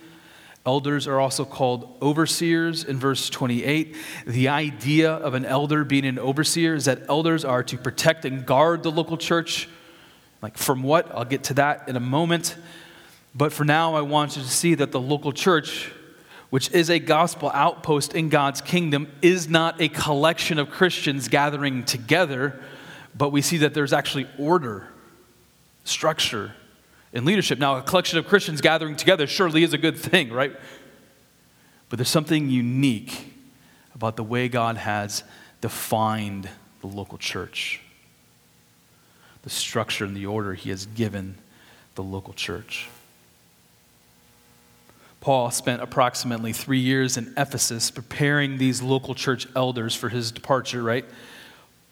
Elders 0.66 1.08
are 1.08 1.20
also 1.20 1.46
called 1.46 1.98
overseers 2.02 2.84
in 2.84 2.98
verse 2.98 3.30
28. 3.30 3.96
The 4.26 4.48
idea 4.48 5.12
of 5.12 5.34
an 5.34 5.46
elder 5.46 5.84
being 5.84 6.06
an 6.06 6.18
overseer 6.18 6.74
is 6.74 6.86
that 6.86 7.04
elders 7.08 7.46
are 7.46 7.64
to 7.64 7.78
protect 7.78 8.26
and 8.26 8.46
guard 8.46 8.84
the 8.84 8.92
local 8.92 9.18
church. 9.18 9.70
Like, 10.42 10.58
from 10.58 10.82
what? 10.82 11.14
I'll 11.14 11.26
get 11.26 11.44
to 11.46 11.54
that 11.56 11.88
in 11.88 11.96
a 11.96 12.00
moment. 12.00 12.56
But 13.36 13.54
for 13.54 13.66
now, 13.66 13.96
I 13.96 14.02
want 14.02 14.38
you 14.38 14.44
to 14.44 14.50
see 14.50 14.76
that 14.76 14.92
the 14.92 15.00
local 15.00 15.32
church, 15.32 15.92
which 16.50 16.72
is 16.72 16.90
a 16.90 17.00
gospel 17.00 17.52
outpost 17.54 18.16
in 18.16 18.30
God's 18.30 18.62
kingdom, 18.62 19.12
is 19.22 19.48
not 19.48 19.82
a 19.82 19.90
collection 19.90 20.58
of 20.58 20.70
Christians 20.70 21.28
gathering 21.28 21.84
together 21.84 22.60
but 23.18 23.32
we 23.32 23.42
see 23.42 23.58
that 23.58 23.74
there's 23.74 23.94
actually 23.94 24.28
order, 24.38 24.88
structure, 25.84 26.54
and 27.16 27.26
leadership. 27.26 27.58
Now, 27.58 27.78
a 27.78 27.82
collection 27.82 28.20
of 28.20 28.28
Christians 28.28 28.60
gathering 28.60 28.98
together 28.98 29.26
surely 29.26 29.64
is 29.64 29.74
a 29.74 29.78
good 29.78 29.98
thing, 29.98 30.32
right? 30.32 30.56
But 31.90 31.98
there's 31.98 32.10
something 32.10 32.50
unique 32.50 33.34
about 33.96 34.18
the 34.18 34.24
way 34.24 34.50
God 34.50 34.76
has 34.76 35.24
defined 35.62 36.50
the 36.82 36.88
local 36.88 37.18
church, 37.18 37.80
the 39.44 39.50
structure 39.50 40.04
and 40.04 40.16
the 40.16 40.26
order 40.26 40.54
He 40.54 40.70
has 40.70 40.86
given 40.88 41.38
the 41.96 42.04
local 42.04 42.34
church. 42.34 42.90
Paul 45.22 45.50
spent 45.50 45.82
approximately 45.82 46.54
three 46.54 46.80
years 46.80 47.18
in 47.18 47.34
Ephesus 47.38 47.90
preparing 47.90 48.58
these 48.58 48.82
local 48.82 49.16
church 49.16 49.48
elders 49.56 49.96
for 49.96 50.10
his 50.10 50.32
departure, 50.32 50.84
right? 50.84 51.06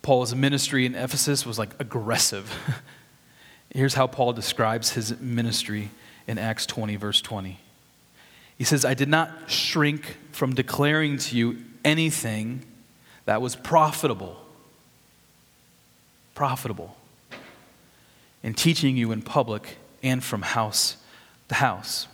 Paul's 0.04 0.36
ministry 0.36 0.86
in 0.86 0.94
Ephesus 0.94 1.46
was 1.46 1.58
like 1.58 1.72
aggressive. 1.80 2.54
Here's 3.74 3.96
how 3.96 4.06
Paul 4.06 4.34
describes 4.34 4.92
his 4.92 5.20
ministry 5.20 5.90
in 6.28 6.38
Acts 6.38 6.66
20, 6.68 6.96
verse 6.96 7.22
20. 7.22 7.60
He 8.56 8.64
says, 8.64 8.86
I 8.86 8.94
did 8.94 9.10
not 9.10 9.50
shrink 9.50 10.18
from 10.32 10.54
declaring 10.54 11.18
to 11.18 11.36
you 11.36 11.58
anything 11.84 12.64
that 13.26 13.42
was 13.42 13.56
profitable. 13.56 14.38
Profitable. 16.36 16.96
In 18.44 18.54
teaching 18.54 18.96
you 18.96 19.12
in 19.12 19.24
public 19.24 19.78
and 20.04 20.24
from 20.24 20.44
house 20.44 20.98
to 21.48 21.56
house. 21.56 22.08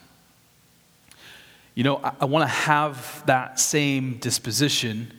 You 1.76 1.84
know, 1.84 1.98
I, 1.98 2.14
I 2.22 2.26
want 2.26 2.44
to 2.44 2.54
have 2.54 3.24
that 3.26 3.60
same 3.60 4.18
disposition 4.18 5.12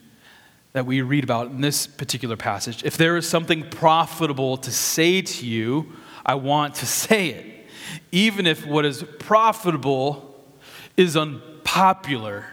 that 0.72 0.86
we 0.86 1.02
read 1.02 1.24
about 1.24 1.48
in 1.48 1.60
this 1.60 1.86
particular 1.86 2.36
passage. 2.36 2.82
If 2.84 2.96
there 2.96 3.16
is 3.16 3.28
something 3.28 3.68
profitable 3.68 4.56
to 4.58 4.70
say 4.70 5.20
to 5.20 5.46
you, 5.46 5.92
I 6.24 6.34
want 6.34 6.76
to 6.76 6.86
say 6.86 7.28
it. 7.28 7.66
Even 8.12 8.46
if 8.46 8.66
what 8.66 8.84
is 8.84 9.04
profitable 9.18 10.34
is 10.96 11.16
unpopular. 11.16 12.46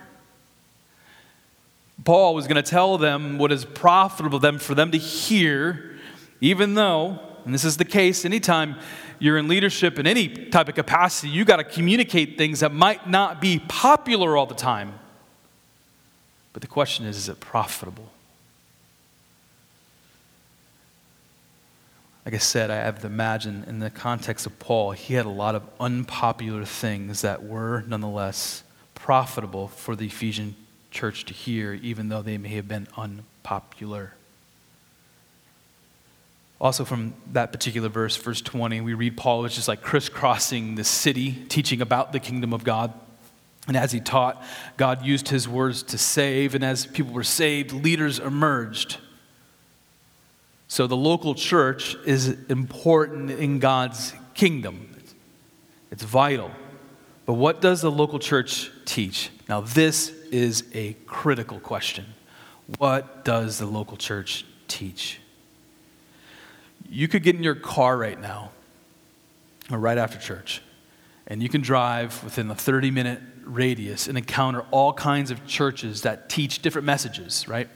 Paul 2.04 2.36
was 2.36 2.48
going 2.48 2.56
to 2.56 2.70
tell 2.70 2.98
them 2.98 3.38
what 3.38 3.52
is 3.52 3.66
profitable 3.66 4.40
them 4.40 4.60
for 4.60 4.76
them 4.76 4.92
to 4.92 4.98
hear, 4.98 5.98
even 6.40 6.76
though, 6.76 7.20
and 7.44 7.54
this 7.54 7.66
is 7.66 7.78
the 7.78 7.86
case 7.86 8.24
anytime 8.24 8.76
you're 9.20 9.38
in 9.38 9.48
leadership 9.48 9.98
in 9.98 10.06
any 10.06 10.28
type 10.28 10.70
of 10.70 10.76
capacity, 10.76 11.30
you 11.30 11.44
got 11.44 11.58
to 11.58 11.64
communicate 11.64 12.38
things 12.38 12.60
that 12.60 12.72
might 12.74 13.10
not 13.10 13.42
be 13.42 13.60
popular 13.68 14.38
all 14.38 14.46
the 14.46 14.56
time. 14.56 15.00
But 16.54 16.62
the 16.62 16.68
question 16.68 17.06
is 17.06 17.18
is 17.18 17.30
it 17.30 17.40
profitable? 17.40 18.12
Like 22.28 22.34
I 22.34 22.40
said, 22.40 22.72
I 22.72 22.76
have 22.76 23.00
to 23.00 23.08
imagine 23.08 23.64
in 23.68 23.80
the 23.80 23.90
context 23.90 24.46
of 24.46 24.60
Paul, 24.60 24.92
he 24.92 25.14
had 25.14 25.26
a 25.26 25.30
lot 25.30 25.56
of 25.56 25.64
unpopular 25.80 26.66
things 26.66 27.22
that 27.22 27.46
were 27.46 27.86
nonetheless 27.88 28.64
profitable 28.96 29.70
for 29.70 29.96
the 29.96 30.08
Ephesian 30.08 30.54
church 30.92 31.24
to 31.28 31.34
hear, 31.34 31.74
even 31.76 32.10
though 32.10 32.22
they 32.22 32.38
may 32.38 32.50
have 32.50 32.68
been 32.68 32.90
unpopular. 32.98 34.14
Also, 36.60 36.84
from 36.84 37.14
that 37.32 37.54
particular 37.54 37.88
verse, 37.88 38.18
verse 38.18 38.42
20, 38.42 38.82
we 38.82 38.94
read 38.94 39.16
Paul 39.16 39.44
was 39.44 39.56
just 39.56 39.70
like 39.70 39.82
crisscrossing 39.82 40.76
the 40.76 40.84
city, 40.84 41.32
teaching 41.48 41.80
about 41.80 42.12
the 42.12 42.20
kingdom 42.20 42.52
of 42.52 42.66
God. 42.66 42.92
And 43.70 43.78
as 43.78 43.94
he 43.94 44.02
taught, 44.02 44.44
God 44.76 45.06
used 45.06 45.30
his 45.30 45.48
words 45.48 45.82
to 45.84 45.98
save. 45.98 46.56
And 46.56 46.66
as 46.66 46.88
people 46.88 47.14
were 47.14 47.24
saved, 47.24 47.72
leaders 47.72 48.20
emerged. 48.20 48.98
So 50.68 50.86
the 50.86 50.98
local 50.98 51.34
church 51.34 51.96
is 52.06 52.28
important 52.50 53.32
in 53.32 53.60
God's 53.60 54.14
kingdom, 54.34 54.96
it's 55.92 56.04
vital. 56.04 56.52
But 57.26 57.34
what 57.34 57.60
does 57.60 57.82
the 57.82 57.92
local 57.92 58.20
church 58.20 58.72
teach? 58.86 59.32
Now, 59.50 59.60
this 59.60 60.10
is 60.32 60.64
a 60.74 60.94
critical 61.06 61.60
question. 61.60 62.06
What 62.78 63.26
does 63.26 63.58
the 63.58 63.66
local 63.66 63.98
church 63.98 64.46
teach? 64.70 65.20
You 66.90 67.10
could 67.10 67.24
get 67.24 67.36
in 67.36 67.44
your 67.44 67.56
car 67.56 67.98
right 67.98 68.20
now, 68.20 68.52
or 69.70 69.78
right 69.78 69.98
after 69.98 70.18
church, 70.18 70.62
and 71.28 71.44
you 71.44 71.50
can 71.50 71.62
drive 71.62 72.24
within 72.24 72.50
a 72.50 72.56
30 72.56 72.92
minute 72.92 73.22
radius 73.44 74.08
and 74.08 74.18
encounter 74.18 74.62
all 74.72 74.94
kinds 74.94 75.32
of 75.32 75.46
churches 75.46 76.04
that 76.04 76.30
teach 76.30 76.62
different 76.62 76.86
messages, 76.86 77.48
right? 77.48 77.70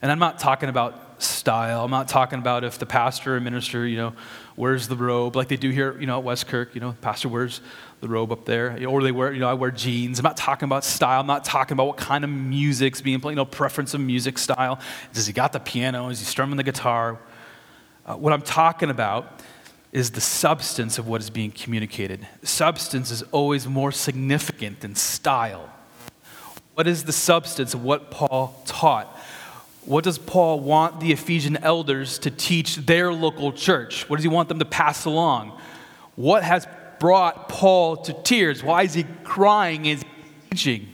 And 0.00 0.10
I'm 0.10 0.18
not 0.18 0.38
talking 0.38 0.68
about 0.68 1.07
style. 1.22 1.84
I'm 1.84 1.90
not 1.90 2.08
talking 2.08 2.38
about 2.38 2.64
if 2.64 2.78
the 2.78 2.86
pastor 2.86 3.36
or 3.36 3.40
minister, 3.40 3.86
you 3.86 3.96
know, 3.96 4.12
wears 4.56 4.88
the 4.88 4.96
robe 4.96 5.36
like 5.36 5.48
they 5.48 5.56
do 5.56 5.70
here, 5.70 5.98
you 6.00 6.06
know, 6.06 6.18
at 6.18 6.24
Westkirk, 6.24 6.74
you 6.74 6.80
know, 6.80 6.94
pastor 7.00 7.28
wears 7.28 7.60
the 8.00 8.08
robe 8.08 8.30
up 8.30 8.44
there, 8.44 8.78
or 8.86 9.02
they 9.02 9.12
wear, 9.12 9.32
you 9.32 9.40
know, 9.40 9.48
I 9.48 9.54
wear 9.54 9.70
jeans. 9.70 10.18
I'm 10.18 10.22
not 10.22 10.36
talking 10.36 10.66
about 10.66 10.84
style. 10.84 11.20
I'm 11.20 11.26
not 11.26 11.44
talking 11.44 11.74
about 11.74 11.88
what 11.88 11.96
kind 11.96 12.24
of 12.24 12.30
music's 12.30 13.00
being 13.00 13.20
played, 13.20 13.32
you 13.32 13.36
know, 13.36 13.44
preference 13.44 13.94
of 13.94 14.00
music 14.00 14.38
style. 14.38 14.78
Does 15.12 15.26
he 15.26 15.32
got 15.32 15.52
the 15.52 15.60
piano? 15.60 16.08
Is 16.08 16.20
he 16.20 16.24
strumming 16.24 16.56
the 16.56 16.62
guitar? 16.62 17.18
Uh, 18.06 18.14
what 18.14 18.32
I'm 18.32 18.42
talking 18.42 18.90
about 18.90 19.40
is 19.90 20.10
the 20.12 20.20
substance 20.20 20.98
of 20.98 21.08
what 21.08 21.20
is 21.20 21.30
being 21.30 21.50
communicated. 21.50 22.26
Substance 22.42 23.10
is 23.10 23.22
always 23.32 23.66
more 23.66 23.90
significant 23.90 24.80
than 24.80 24.94
style. 24.94 25.70
What 26.74 26.86
is 26.86 27.04
the 27.04 27.12
substance 27.12 27.74
of 27.74 27.82
what 27.82 28.10
Paul 28.10 28.62
taught? 28.64 29.17
What 29.88 30.04
does 30.04 30.18
Paul 30.18 30.60
want 30.60 31.00
the 31.00 31.12
Ephesian 31.12 31.56
elders 31.56 32.18
to 32.18 32.30
teach 32.30 32.76
their 32.76 33.10
local 33.10 33.54
church? 33.54 34.06
What 34.10 34.16
does 34.16 34.22
he 34.22 34.28
want 34.28 34.50
them 34.50 34.58
to 34.58 34.66
pass 34.66 35.06
along? 35.06 35.58
What 36.14 36.42
has 36.42 36.68
brought 37.00 37.48
Paul 37.48 37.96
to 37.96 38.12
tears? 38.12 38.62
Why 38.62 38.82
is 38.82 38.92
he 38.92 39.06
crying 39.24 39.84
he's 39.84 40.04
teaching? 40.50 40.88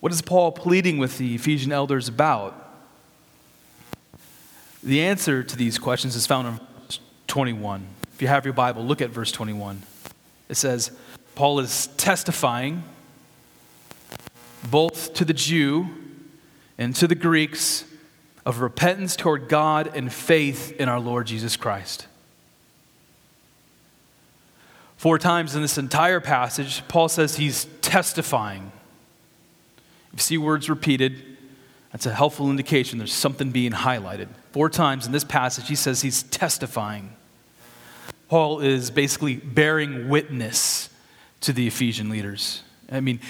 What 0.00 0.12
is 0.12 0.20
Paul 0.20 0.52
pleading 0.52 0.98
with 0.98 1.16
the 1.16 1.34
Ephesian 1.34 1.72
elders 1.72 2.08
about? 2.08 2.58
The 4.82 5.00
answer 5.00 5.42
to 5.42 5.56
these 5.56 5.78
questions 5.78 6.14
is 6.14 6.26
found 6.26 6.46
in 6.46 6.60
verse 6.82 7.00
21. 7.26 7.86
If 8.12 8.20
you 8.20 8.28
have 8.28 8.44
your 8.44 8.52
Bible, 8.52 8.84
look 8.84 9.00
at 9.00 9.08
verse 9.08 9.32
21. 9.32 9.82
It 10.50 10.56
says, 10.56 10.90
Paul 11.36 11.60
is 11.60 11.86
testifying 11.96 12.82
both 14.70 15.14
to 15.14 15.24
the 15.24 15.32
Jew 15.32 15.88
and 16.78 16.94
to 16.96 17.06
the 17.06 17.14
Greeks 17.14 17.84
of 18.44 18.60
repentance 18.60 19.16
toward 19.16 19.48
God 19.48 19.90
and 19.94 20.12
faith 20.12 20.72
in 20.80 20.88
our 20.88 21.00
Lord 21.00 21.26
Jesus 21.26 21.56
Christ. 21.56 22.06
Four 24.96 25.18
times 25.18 25.54
in 25.56 25.62
this 25.62 25.78
entire 25.78 26.20
passage, 26.20 26.86
Paul 26.88 27.08
says 27.08 27.36
he's 27.36 27.66
testifying. 27.80 28.70
If 30.12 30.18
you 30.18 30.22
see 30.22 30.38
words 30.38 30.70
repeated, 30.70 31.22
that's 31.90 32.06
a 32.06 32.14
helpful 32.14 32.50
indication 32.50 32.98
there's 32.98 33.12
something 33.12 33.50
being 33.50 33.72
highlighted. 33.72 34.28
Four 34.52 34.70
times 34.70 35.06
in 35.06 35.12
this 35.12 35.24
passage, 35.24 35.68
he 35.68 35.74
says 35.74 36.02
he's 36.02 36.22
testifying. 36.24 37.16
Paul 38.28 38.60
is 38.60 38.90
basically 38.90 39.36
bearing 39.36 40.08
witness 40.08 40.88
to 41.40 41.52
the 41.52 41.66
Ephesian 41.66 42.08
leaders. 42.08 42.62
I 42.92 43.00
mean, 43.00 43.20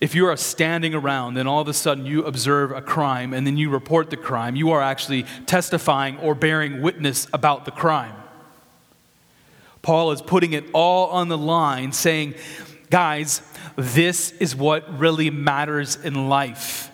if 0.00 0.14
you 0.14 0.26
are 0.26 0.36
standing 0.36 0.94
around 0.94 1.36
and 1.36 1.48
all 1.48 1.60
of 1.60 1.68
a 1.68 1.74
sudden 1.74 2.06
you 2.06 2.24
observe 2.24 2.72
a 2.72 2.82
crime 2.82 3.32
and 3.32 3.46
then 3.46 3.56
you 3.56 3.70
report 3.70 4.10
the 4.10 4.16
crime, 4.16 4.56
you 4.56 4.70
are 4.72 4.82
actually 4.82 5.24
testifying 5.46 6.18
or 6.18 6.34
bearing 6.34 6.82
witness 6.82 7.26
about 7.32 7.64
the 7.64 7.70
crime. 7.70 8.14
Paul 9.80 10.12
is 10.12 10.22
putting 10.22 10.52
it 10.52 10.64
all 10.72 11.08
on 11.10 11.28
the 11.28 11.38
line, 11.38 11.92
saying, 11.92 12.34
guys, 12.88 13.42
this 13.74 14.30
is 14.32 14.54
what 14.54 14.98
really 14.98 15.30
matters 15.30 15.96
in 15.96 16.28
life. 16.28 16.91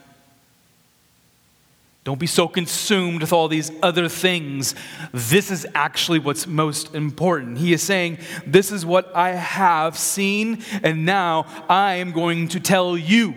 Don't 2.09 2.19
be 2.19 2.27
so 2.27 2.49
consumed 2.49 3.21
with 3.21 3.35
all 3.35 3.49
these 3.49 3.71
other 3.83 4.09
things. 4.09 4.75
This 5.13 5.51
is 5.51 5.67
actually 5.75 6.19
what's 6.19 6.47
most 6.47 6.95
important. 6.95 7.59
He 7.59 7.75
is 7.75 7.83
saying, 7.83 8.17
This 8.47 8.73
is 8.73 8.87
what 8.87 9.15
I 9.15 9.33
have 9.33 9.99
seen, 9.99 10.63
and 10.83 11.05
now 11.05 11.45
I 11.69 11.97
am 11.97 12.13
going 12.13 12.49
to 12.49 12.61
tell 12.61 12.97
you. 12.97 13.35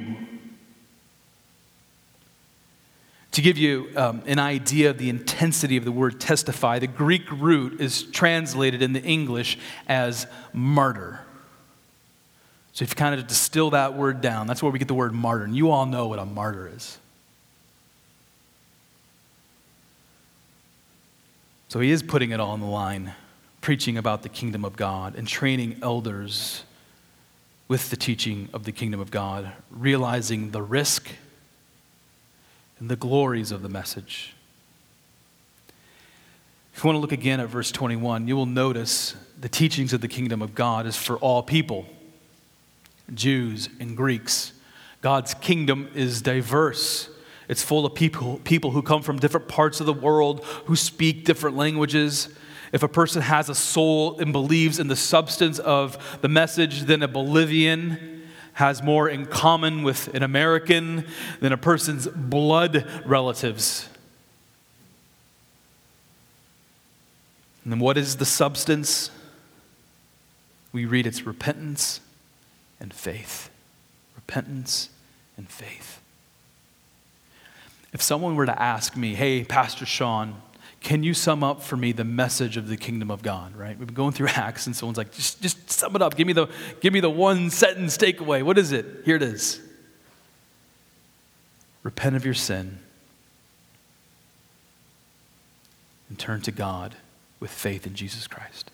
To 3.31 3.41
give 3.41 3.57
you 3.57 3.89
um, 3.97 4.23
an 4.25 4.39
idea 4.39 4.91
of 4.91 4.97
the 4.97 5.09
intensity 5.09 5.75
of 5.75 5.83
the 5.83 5.91
word 5.91 6.21
testify, 6.21 6.79
the 6.79 6.87
Greek 6.87 7.29
root 7.29 7.81
is 7.81 8.03
translated 8.03 8.81
in 8.81 8.93
the 8.93 9.03
English 9.03 9.57
as 9.89 10.27
martyr. 10.53 11.19
So 12.71 12.83
if 12.83 12.91
you 12.91 12.95
kind 12.95 13.19
of 13.19 13.27
distill 13.27 13.71
that 13.71 13.97
word 13.97 14.21
down, 14.21 14.47
that's 14.47 14.63
where 14.63 14.71
we 14.71 14.79
get 14.79 14.87
the 14.87 14.93
word 14.93 15.11
martyr. 15.11 15.43
And 15.43 15.57
you 15.57 15.71
all 15.71 15.85
know 15.85 16.07
what 16.07 16.19
a 16.19 16.25
martyr 16.25 16.71
is. 16.73 16.99
So 21.71 21.79
he 21.79 21.91
is 21.91 22.03
putting 22.03 22.31
it 22.31 22.39
all 22.41 22.51
on 22.51 22.59
the 22.59 22.65
line, 22.65 23.13
preaching 23.61 23.97
about 23.97 24.23
the 24.23 24.27
kingdom 24.27 24.65
of 24.65 24.75
God 24.75 25.15
and 25.15 25.25
training 25.25 25.77
elders 25.81 26.65
with 27.69 27.89
the 27.89 27.95
teaching 27.95 28.49
of 28.51 28.65
the 28.65 28.73
kingdom 28.73 28.99
of 28.99 29.09
God, 29.09 29.53
realizing 29.69 30.51
the 30.51 30.61
risk 30.61 31.07
and 32.77 32.89
the 32.89 32.97
glories 32.97 33.53
of 33.53 33.61
the 33.61 33.69
message. 33.69 34.33
If 36.73 36.83
you 36.83 36.89
want 36.89 36.97
to 36.97 36.99
look 36.99 37.13
again 37.13 37.39
at 37.39 37.47
verse 37.47 37.71
21, 37.71 38.27
you 38.27 38.35
will 38.35 38.45
notice 38.45 39.15
the 39.39 39.47
teachings 39.47 39.93
of 39.93 40.01
the 40.01 40.09
kingdom 40.09 40.41
of 40.41 40.53
God 40.53 40.85
is 40.85 40.97
for 40.97 41.15
all 41.19 41.41
people 41.41 41.85
Jews 43.13 43.69
and 43.79 43.95
Greeks. 43.95 44.51
God's 45.01 45.35
kingdom 45.35 45.89
is 45.95 46.21
diverse. 46.21 47.07
It's 47.51 47.61
full 47.61 47.85
of 47.85 47.93
people, 47.93 48.39
people 48.45 48.71
who 48.71 48.81
come 48.81 49.01
from 49.01 49.19
different 49.19 49.49
parts 49.49 49.81
of 49.81 49.85
the 49.85 49.91
world, 49.91 50.45
who 50.67 50.77
speak 50.77 51.25
different 51.25 51.57
languages. 51.57 52.29
If 52.71 52.81
a 52.81 52.87
person 52.87 53.21
has 53.21 53.49
a 53.49 53.55
soul 53.55 54.17
and 54.21 54.31
believes 54.31 54.79
in 54.79 54.87
the 54.87 54.95
substance 54.95 55.59
of 55.59 56.19
the 56.21 56.29
message, 56.29 56.83
then 56.83 57.03
a 57.03 57.09
Bolivian 57.09 58.23
has 58.53 58.81
more 58.81 59.09
in 59.09 59.25
common 59.25 59.83
with 59.83 60.07
an 60.15 60.23
American 60.23 61.05
than 61.41 61.51
a 61.51 61.57
person's 61.57 62.07
blood 62.07 62.89
relatives. 63.05 63.89
And 67.65 67.73
then 67.73 67.79
what 67.79 67.97
is 67.97 68.15
the 68.15 68.25
substance? 68.25 69.11
We 70.71 70.85
read 70.85 71.05
it's 71.05 71.23
repentance 71.23 71.99
and 72.79 72.93
faith. 72.93 73.49
Repentance 74.15 74.87
and 75.35 75.49
faith. 75.49 76.00
If 77.93 78.01
someone 78.01 78.35
were 78.35 78.45
to 78.45 78.61
ask 78.61 78.95
me, 78.95 79.15
hey, 79.15 79.43
Pastor 79.43 79.85
Sean, 79.85 80.41
can 80.79 81.03
you 81.03 81.13
sum 81.13 81.43
up 81.43 81.61
for 81.61 81.77
me 81.77 81.91
the 81.91 82.03
message 82.03 82.57
of 82.57 82.67
the 82.67 82.77
kingdom 82.77 83.11
of 83.11 83.21
God, 83.21 83.55
right? 83.55 83.77
We've 83.77 83.87
been 83.87 83.95
going 83.95 84.13
through 84.13 84.27
Acts, 84.35 84.65
and 84.65 84.75
someone's 84.75 84.97
like, 84.97 85.11
just, 85.13 85.41
just 85.41 85.69
sum 85.69 85.95
it 85.95 86.01
up. 86.01 86.15
Give 86.15 86.25
me, 86.25 86.33
the, 86.33 86.47
give 86.79 86.93
me 86.93 86.99
the 86.99 87.09
one 87.09 87.49
sentence 87.49 87.97
takeaway. 87.97 88.43
What 88.43 88.57
is 88.57 88.71
it? 88.71 88.85
Here 89.05 89.15
it 89.15 89.23
is 89.23 89.61
Repent 91.83 92.15
of 92.15 92.25
your 92.25 92.33
sin 92.35 92.79
and 96.09 96.19
turn 96.19 96.41
to 96.41 96.51
God 96.51 96.95
with 97.39 97.49
faith 97.49 97.87
in 97.87 97.95
Jesus 97.95 98.27
Christ. 98.27 98.69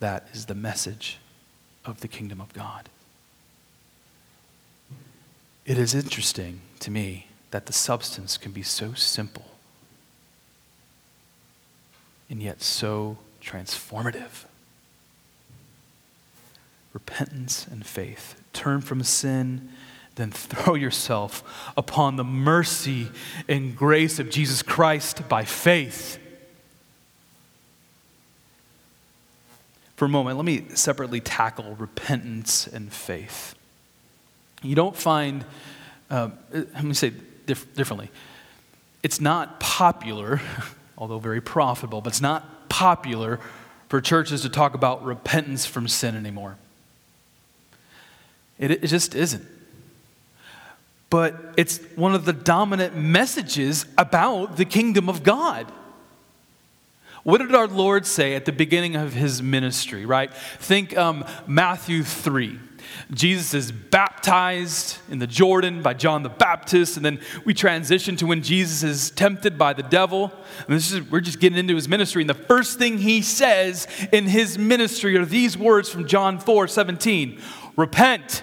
That 0.00 0.26
is 0.32 0.46
the 0.46 0.54
message 0.54 1.18
of 1.84 2.00
the 2.00 2.08
kingdom 2.08 2.40
of 2.40 2.52
God. 2.52 2.88
It 5.64 5.78
is 5.78 5.94
interesting 5.94 6.60
to 6.84 6.90
me 6.90 7.28
that 7.50 7.64
the 7.64 7.72
substance 7.72 8.36
can 8.36 8.52
be 8.52 8.62
so 8.62 8.92
simple 8.92 9.46
and 12.28 12.42
yet 12.42 12.60
so 12.60 13.16
transformative. 13.42 14.44
Repentance 16.92 17.66
and 17.66 17.86
faith. 17.86 18.38
Turn 18.52 18.82
from 18.82 19.02
sin, 19.02 19.70
then 20.16 20.30
throw 20.30 20.74
yourself 20.74 21.72
upon 21.74 22.16
the 22.16 22.24
mercy 22.24 23.08
and 23.48 23.74
grace 23.74 24.18
of 24.18 24.28
Jesus 24.28 24.62
Christ 24.62 25.26
by 25.26 25.44
faith. 25.44 26.18
For 29.96 30.04
a 30.04 30.08
moment, 30.08 30.36
let 30.36 30.44
me 30.44 30.66
separately 30.74 31.20
tackle 31.20 31.76
repentance 31.76 32.66
and 32.66 32.92
faith. 32.92 33.54
You 34.62 34.74
don't 34.74 34.96
find, 34.96 35.46
uh, 36.10 36.30
let 36.52 36.84
me 36.84 36.94
say 36.94 37.12
dif- 37.46 37.74
differently. 37.74 38.10
It's 39.02 39.20
not 39.20 39.60
popular, 39.60 40.40
although 40.98 41.18
very 41.18 41.40
profitable, 41.40 42.00
but 42.00 42.12
it's 42.12 42.20
not 42.20 42.68
popular 42.68 43.40
for 43.88 44.00
churches 44.00 44.42
to 44.42 44.48
talk 44.48 44.74
about 44.74 45.04
repentance 45.04 45.66
from 45.66 45.88
sin 45.88 46.16
anymore. 46.16 46.56
It, 48.58 48.70
it 48.70 48.86
just 48.86 49.14
isn't. 49.14 49.44
But 51.10 51.54
it's 51.56 51.78
one 51.94 52.14
of 52.14 52.24
the 52.24 52.32
dominant 52.32 52.96
messages 52.96 53.86
about 53.96 54.56
the 54.56 54.64
kingdom 54.64 55.08
of 55.08 55.22
God. 55.22 55.70
What 57.24 57.38
did 57.38 57.54
our 57.54 57.66
Lord 57.66 58.04
say 58.06 58.34
at 58.34 58.44
the 58.44 58.52
beginning 58.52 58.96
of 58.96 59.14
his 59.14 59.42
ministry, 59.42 60.04
right? 60.04 60.32
Think 60.58 60.96
um, 60.96 61.24
Matthew 61.46 62.02
3. 62.02 62.58
Jesus 63.12 63.54
is 63.54 63.72
baptized 63.72 64.98
in 65.08 65.18
the 65.18 65.26
Jordan 65.26 65.82
by 65.82 65.94
John 65.94 66.22
the 66.22 66.28
Baptist, 66.28 66.96
and 66.98 67.04
then 67.04 67.18
we 67.46 67.54
transition 67.54 68.16
to 68.16 68.26
when 68.26 68.42
Jesus 68.42 68.82
is 68.82 69.10
tempted 69.10 69.56
by 69.56 69.72
the 69.72 69.82
devil. 69.82 70.32
And 70.66 70.76
this 70.76 70.92
is, 70.92 71.10
we're 71.10 71.20
just 71.20 71.40
getting 71.40 71.58
into 71.58 71.74
his 71.74 71.88
ministry, 71.88 72.22
and 72.22 72.28
the 72.28 72.34
first 72.34 72.78
thing 72.78 72.98
he 72.98 73.22
says 73.22 73.88
in 74.12 74.26
his 74.26 74.58
ministry 74.58 75.16
are 75.16 75.24
these 75.24 75.56
words 75.56 75.88
from 75.88 76.06
John 76.06 76.38
4 76.38 76.68
17 76.68 77.40
Repent. 77.76 78.42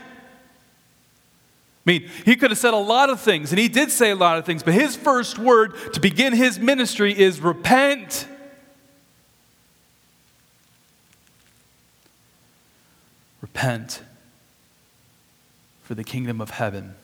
I 1.86 1.89
mean, 1.89 2.10
he 2.26 2.36
could 2.36 2.52
have 2.52 2.60
said 2.60 2.74
a 2.74 2.78
lot 2.78 3.10
of 3.10 3.20
things, 3.20 3.52
and 3.52 3.60
he 3.60 3.67
did 3.67 3.91
say 3.91 4.12
a 4.12 4.15
lot 4.15 4.38
of 4.38 4.46
things, 4.46 4.62
but 4.63 4.74
his 4.74 4.96
first 4.96 5.39
word 5.39 5.76
to 5.94 6.00
begin 6.00 6.34
his 6.34 6.60
ministry 6.60 7.17
is 7.17 7.39
repent. 7.39 8.28
Repent 13.54 14.02
for 15.84 15.94
the 15.94 16.04
kingdom 16.04 16.40
of 16.40 16.52
heaven 16.52 16.96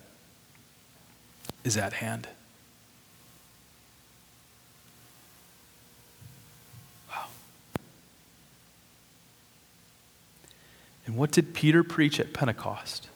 is 1.64 1.76
at 1.78 1.94
hand. 1.94 2.28
Wow. 7.10 7.26
And 11.06 11.16
what 11.18 11.32
did 11.32 11.54
Peter 11.54 11.84
preach 11.84 12.20
at 12.20 12.34
Pentecost? 12.34 13.10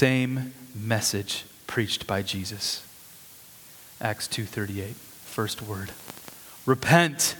same 0.00 0.54
message 0.74 1.44
preached 1.66 2.06
by 2.06 2.22
Jesus. 2.22 2.82
Acts 4.00 4.26
2:38, 4.26 4.94
first 4.96 5.60
word. 5.60 5.90
Repent 6.64 7.36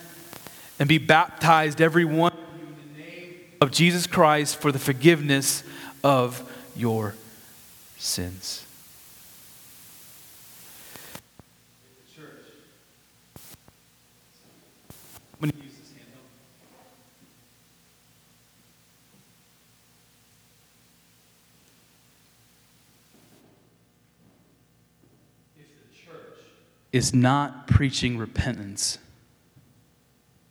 and 0.81 0.89
be 0.89 0.99
baptized 0.99 1.81
every 1.83 2.07
one 2.07 2.33
in 2.33 2.95
the 2.95 3.03
name 3.03 3.37
of 3.61 3.71
Jesus 3.71 4.07
Christ 4.07 4.57
for 4.57 4.73
the 4.73 4.79
forgiveness 4.79 5.63
of 6.03 6.51
your 6.75 7.15
sins. 7.99 8.65
If 15.43 15.51
the 15.51 15.53
church 25.95 26.21
is 26.91 27.13
not 27.13 27.67
preaching 27.67 28.17
repentance, 28.17 28.99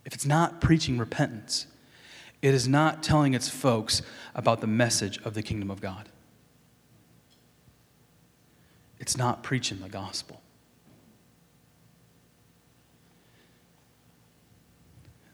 if 0.10 0.15
it's 0.15 0.26
not 0.26 0.60
preaching 0.60 0.98
repentance, 0.98 1.67
it 2.41 2.56
is 2.56 2.67
not 2.67 3.04
telling 3.04 3.36
its 3.36 3.48
folks 3.48 4.02
about 4.34 4.60
the 4.60 4.65
message 4.65 5.19
of 5.19 5.36
the 5.36 5.43
kingdom 5.43 5.69
of 5.69 5.82
God. 5.82 6.10
It's 8.98 9.15
not 9.15 9.43
preaching 9.43 9.82
the 9.82 9.88
gospel. 9.88 10.41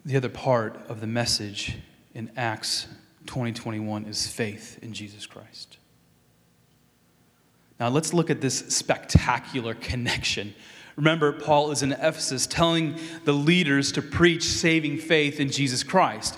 The 0.03 0.17
other 0.17 0.27
part 0.27 0.75
of 0.89 0.99
the 0.99 1.07
message 1.07 1.77
in 2.13 2.29
Acts 2.35 2.87
2021 3.27 4.03
is 4.03 4.27
faith 4.27 4.77
in 4.81 4.91
Jesus 4.91 5.25
Christ. 5.25 5.77
Now 7.79 7.87
let's 7.87 8.13
look 8.13 8.29
at 8.29 8.41
this 8.41 8.59
spectacular 8.75 9.73
connection 9.73 10.53
Remember, 10.95 11.33
Paul 11.33 11.71
is 11.71 11.83
in 11.83 11.91
Ephesus 11.91 12.47
telling 12.47 12.95
the 13.25 13.33
leaders 13.33 13.91
to 13.93 14.01
preach 14.01 14.43
saving 14.43 14.97
faith 14.97 15.39
in 15.39 15.49
Jesus 15.49 15.83
Christ. 15.83 16.37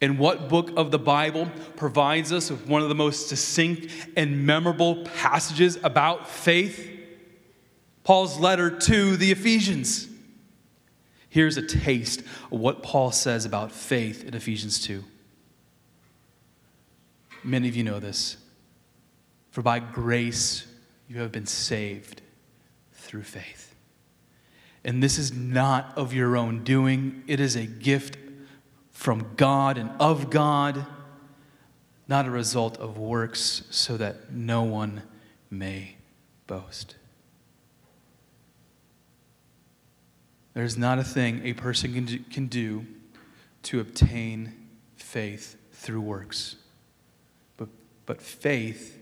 And 0.00 0.18
what 0.18 0.48
book 0.48 0.70
of 0.76 0.90
the 0.90 0.98
Bible 0.98 1.50
provides 1.76 2.32
us 2.32 2.50
with 2.50 2.66
one 2.66 2.82
of 2.82 2.88
the 2.88 2.94
most 2.94 3.28
succinct 3.28 3.92
and 4.16 4.46
memorable 4.46 5.04
passages 5.04 5.78
about 5.82 6.28
faith? 6.28 6.96
Paul's 8.04 8.38
letter 8.38 8.70
to 8.70 9.16
the 9.16 9.32
Ephesians. 9.32 10.08
Here's 11.30 11.56
a 11.56 11.66
taste 11.66 12.20
of 12.20 12.60
what 12.60 12.82
Paul 12.82 13.12
says 13.12 13.44
about 13.44 13.72
faith 13.72 14.24
in 14.24 14.34
Ephesians 14.34 14.80
2. 14.80 15.02
Many 17.42 17.68
of 17.68 17.76
you 17.76 17.84
know 17.84 17.98
this. 17.98 18.36
For 19.50 19.62
by 19.62 19.78
grace 19.78 20.66
you 21.08 21.20
have 21.20 21.32
been 21.32 21.46
saved 21.46 22.22
through 23.08 23.22
faith. 23.22 23.74
And 24.84 25.02
this 25.02 25.18
is 25.18 25.32
not 25.32 25.96
of 25.96 26.12
your 26.12 26.36
own 26.36 26.62
doing, 26.62 27.24
it 27.26 27.40
is 27.40 27.56
a 27.56 27.64
gift 27.64 28.16
from 28.92 29.32
God 29.36 29.78
and 29.78 29.90
of 29.98 30.30
God, 30.30 30.86
not 32.06 32.26
a 32.26 32.30
result 32.30 32.76
of 32.76 32.98
works, 32.98 33.64
so 33.70 33.96
that 33.96 34.30
no 34.30 34.62
one 34.62 35.02
may 35.50 35.96
boast. 36.46 36.96
There's 40.52 40.76
not 40.76 40.98
a 40.98 41.04
thing 41.04 41.42
a 41.44 41.54
person 41.54 41.94
can 41.94 42.04
do, 42.04 42.18
can 42.30 42.46
do 42.46 42.86
to 43.64 43.80
obtain 43.80 44.52
faith 44.96 45.56
through 45.72 46.00
works. 46.00 46.56
But, 47.56 47.68
but 48.04 48.20
faith 48.20 48.98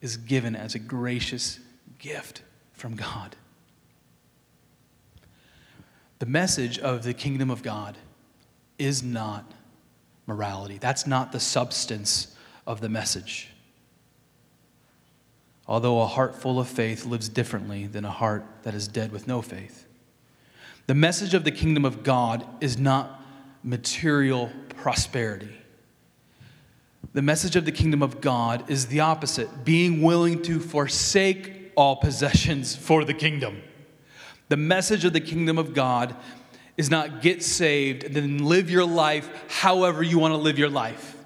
is 0.00 0.16
given 0.16 0.56
as 0.56 0.74
a 0.74 0.78
gracious 0.78 1.58
gift 1.98 2.42
from 2.76 2.94
God. 2.94 3.34
The 6.18 6.26
message 6.26 6.78
of 6.78 7.02
the 7.02 7.12
kingdom 7.12 7.50
of 7.50 7.62
God 7.62 7.96
is 8.78 9.02
not 9.02 9.50
morality. 10.26 10.78
That's 10.78 11.06
not 11.06 11.32
the 11.32 11.40
substance 11.40 12.34
of 12.66 12.80
the 12.80 12.88
message. 12.88 13.48
Although 15.66 16.00
a 16.00 16.06
heart 16.06 16.36
full 16.36 16.60
of 16.60 16.68
faith 16.68 17.04
lives 17.04 17.28
differently 17.28 17.86
than 17.86 18.04
a 18.04 18.10
heart 18.10 18.44
that 18.62 18.74
is 18.74 18.86
dead 18.86 19.10
with 19.10 19.26
no 19.26 19.42
faith. 19.42 19.86
The 20.86 20.94
message 20.94 21.34
of 21.34 21.44
the 21.44 21.50
kingdom 21.50 21.84
of 21.84 22.02
God 22.04 22.46
is 22.60 22.78
not 22.78 23.20
material 23.64 24.50
prosperity. 24.68 25.56
The 27.12 27.22
message 27.22 27.56
of 27.56 27.64
the 27.64 27.72
kingdom 27.72 28.02
of 28.02 28.20
God 28.20 28.70
is 28.70 28.86
the 28.86 29.00
opposite 29.00 29.64
being 29.64 30.02
willing 30.02 30.42
to 30.42 30.60
forsake 30.60 31.55
all 31.76 31.96
possessions 31.96 32.74
for 32.74 33.04
the 33.04 33.14
kingdom. 33.14 33.62
The 34.48 34.56
message 34.56 35.04
of 35.04 35.12
the 35.12 35.20
kingdom 35.20 35.58
of 35.58 35.74
God 35.74 36.16
is 36.76 36.90
not 36.90 37.22
get 37.22 37.42
saved 37.42 38.04
and 38.04 38.14
then 38.14 38.38
live 38.38 38.70
your 38.70 38.84
life 38.84 39.28
however 39.48 40.02
you 40.02 40.18
want 40.18 40.32
to 40.32 40.38
live 40.38 40.58
your 40.58 40.68
life. 40.68 41.16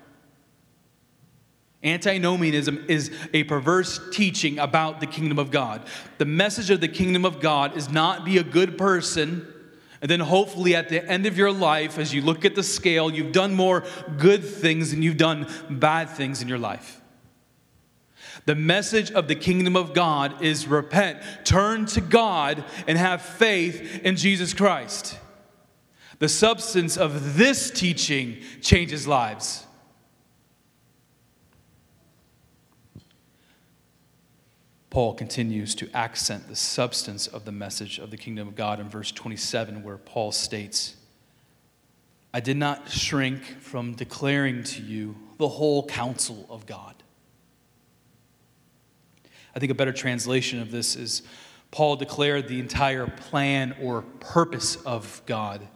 Antinomianism 1.83 2.85
is 2.89 3.11
a 3.33 3.45
perverse 3.45 4.01
teaching 4.13 4.59
about 4.59 5.01
the 5.01 5.07
kingdom 5.07 5.39
of 5.39 5.51
God. 5.51 5.87
The 6.19 6.27
message 6.27 6.71
of 6.71 6.81
the 6.81 6.89
kingdom 6.89 7.25
of 7.25 7.41
God 7.41 7.77
is 7.77 7.89
not 7.89 8.25
be 8.25 8.37
a 8.37 8.45
good 8.45 8.77
person 8.77 9.47
and 10.03 10.11
then 10.11 10.21
hopefully 10.21 10.75
at 10.75 10.89
the 10.89 11.07
end 11.07 11.27
of 11.27 11.37
your 11.37 11.53
life, 11.53 11.99
as 11.99 12.15
you 12.15 12.23
look 12.23 12.45
at 12.45 12.55
the 12.55 12.63
scale, 12.63 13.13
you've 13.13 13.33
done 13.33 13.55
more 13.55 13.85
good 14.17 14.43
things 14.43 14.93
than 14.93 15.03
you've 15.03 15.19
done 15.19 15.47
bad 15.69 16.09
things 16.09 16.41
in 16.41 16.49
your 16.49 16.59
life. 16.59 17.00
The 18.47 18.55
message 18.55 19.11
of 19.11 19.29
the 19.29 19.35
kingdom 19.35 19.77
of 19.77 19.95
God 19.95 20.43
is 20.43 20.67
repent, 20.67 21.19
turn 21.45 21.87
to 21.87 22.01
God, 22.01 22.65
and 22.87 22.97
have 22.97 23.23
faith 23.23 24.01
in 24.03 24.17
Jesus 24.17 24.55
Christ. 24.55 25.19
The 26.19 26.29
substance 26.29 26.97
of 26.97 27.37
this 27.37 27.71
teaching 27.71 28.39
changes 28.61 29.07
lives. 29.07 29.67
Paul 34.91 35.15
continues 35.15 35.77
to 35.77 35.89
accent 35.95 36.49
the 36.49 36.57
substance 36.57 37.29
of 37.29 37.45
the 37.45 37.53
message 37.53 37.99
of 37.99 38.11
the 38.11 38.17
kingdom 38.17 38.49
of 38.49 38.57
God 38.57 38.81
in 38.81 38.89
verse 38.89 39.13
27, 39.13 39.85
where 39.85 39.97
Paul 39.97 40.33
states, 40.33 40.97
I 42.35 42.41
did 42.41 42.57
not 42.57 42.91
shrink 42.91 43.45
from 43.61 43.95
declaring 43.95 44.65
to 44.65 44.83
you 44.83 45.17
the 45.39 45.49
whole 45.49 45.87
counsel 45.87 46.45
of 46.51 46.67
God. 46.67 47.00
I 49.55 49.59
think 49.59 49.73
a 49.73 49.75
better 49.75 49.93
translation 49.93 50.61
of 50.61 50.71
this 50.71 50.97
is 50.97 51.23
Paul 51.71 51.97
declared 51.97 52.49
the 52.49 52.59
entire 52.59 53.07
plan 53.07 53.77
or 53.81 54.03
purpose 54.03 54.77
of 54.77 55.23
God. 55.27 55.67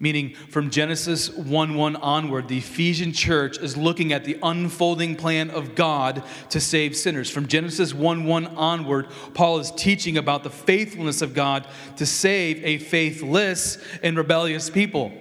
Meaning, 0.00 0.34
from 0.34 0.70
Genesis 0.70 1.30
1 1.30 1.76
1 1.76 1.96
onward, 1.96 2.48
the 2.48 2.58
Ephesian 2.58 3.12
church 3.12 3.58
is 3.58 3.76
looking 3.76 4.12
at 4.12 4.24
the 4.24 4.38
unfolding 4.42 5.14
plan 5.16 5.50
of 5.50 5.74
God 5.74 6.24
to 6.50 6.60
save 6.60 6.96
sinners. 6.96 7.30
From 7.30 7.46
Genesis 7.46 7.94
1 7.94 8.24
1 8.24 8.46
onward, 8.48 9.06
Paul 9.34 9.60
is 9.60 9.70
teaching 9.70 10.18
about 10.18 10.42
the 10.42 10.50
faithfulness 10.50 11.22
of 11.22 11.32
God 11.32 11.66
to 11.96 12.04
save 12.04 12.62
a 12.64 12.78
faithless 12.78 13.78
and 14.02 14.16
rebellious 14.16 14.68
people. 14.68 15.12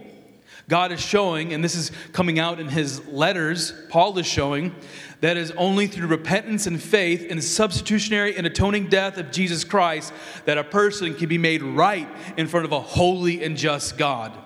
God 0.67 0.91
is 0.91 1.01
showing, 1.01 1.53
and 1.53 1.63
this 1.63 1.75
is 1.75 1.91
coming 2.13 2.39
out 2.39 2.59
in 2.59 2.67
his 2.67 3.05
letters, 3.07 3.73
Paul 3.89 4.17
is 4.17 4.25
showing 4.25 4.73
that 5.23 5.37
is 5.37 5.51
only 5.51 5.87
through 5.87 6.07
repentance 6.07 6.67
and 6.67 6.83
faith 6.83 7.23
in 7.23 7.37
the 7.37 7.41
substitutionary 7.41 8.35
and 8.35 8.45
atoning 8.45 8.89
death 8.89 9.17
of 9.17 9.31
Jesus 9.31 9.63
Christ 9.63 10.11
that 10.43 10.57
a 10.57 10.65
person 10.65 11.15
can 11.15 11.29
be 11.29 11.37
made 11.37 11.63
right 11.63 12.09
in 12.35 12.45
front 12.45 12.65
of 12.65 12.73
a 12.73 12.81
holy 12.81 13.41
and 13.41 13.55
just 13.55 13.97
God. 13.97 14.37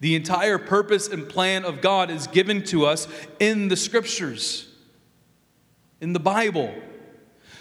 The 0.00 0.14
entire 0.14 0.56
purpose 0.56 1.08
and 1.08 1.28
plan 1.28 1.66
of 1.66 1.82
God 1.82 2.10
is 2.10 2.26
given 2.26 2.64
to 2.64 2.86
us 2.86 3.06
in 3.38 3.68
the 3.68 3.76
scriptures, 3.76 4.66
in 6.00 6.14
the 6.14 6.18
Bible. 6.18 6.74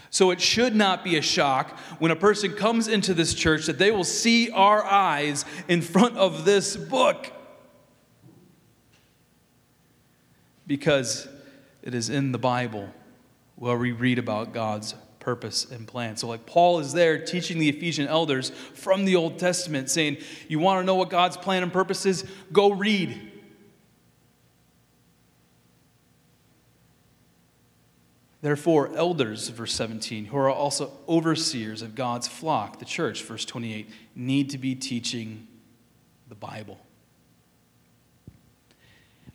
So 0.10 0.32
it 0.32 0.40
should 0.40 0.74
not 0.74 1.04
be 1.04 1.18
a 1.18 1.22
shock 1.22 1.78
when 2.00 2.12
a 2.12 2.16
person 2.16 2.54
comes 2.54 2.88
into 2.88 3.14
this 3.14 3.34
church 3.34 3.66
that 3.66 3.78
they 3.78 3.92
will 3.92 4.06
see 4.06 4.50
our 4.52 4.86
eyes 4.86 5.44
in 5.68 5.82
front 5.82 6.16
of 6.16 6.46
this 6.46 6.78
book. 6.78 7.30
Because 10.66 11.28
it 11.84 11.94
is 11.94 12.10
in 12.10 12.32
the 12.32 12.38
Bible 12.38 12.90
where 13.56 13.78
we 13.78 13.92
read 13.92 14.20
about 14.20 14.54
God's 14.54 14.96
purpose 15.20 15.70
and 15.70 15.88
plan. 15.88 16.18
So, 16.18 16.28
like 16.28 16.46
Paul 16.46 16.80
is 16.80 16.94
there 16.94 17.24
teaching 17.24 17.60
the 17.60 17.70
Ephesian 17.70 18.08
elders 18.08 18.50
from 18.74 19.06
the 19.06 19.16
Old 19.16 19.40
Testament, 19.40 19.90
saying, 19.90 20.18
You 20.48 20.60
want 20.60 20.82
to 20.82 20.86
know 20.86 20.96
what 20.96 21.10
God's 21.10 21.38
plan 21.38 21.64
and 21.64 21.72
purpose 21.72 22.06
is? 22.06 22.26
Go 22.52 22.72
read. 22.72 23.32
Therefore, 28.42 28.90
elders, 28.96 29.50
verse 29.50 29.74
17, 29.74 30.26
who 30.26 30.38
are 30.38 30.50
also 30.50 30.92
overseers 31.08 31.84
of 31.84 31.94
God's 31.94 32.28
flock, 32.28 32.80
the 32.80 32.86
church, 32.86 33.24
verse 33.24 33.46
28, 33.46 33.88
need 34.16 34.50
to 34.50 34.58
be 34.58 34.74
teaching 34.74 35.48
the 36.28 36.34
Bible. 36.34 36.80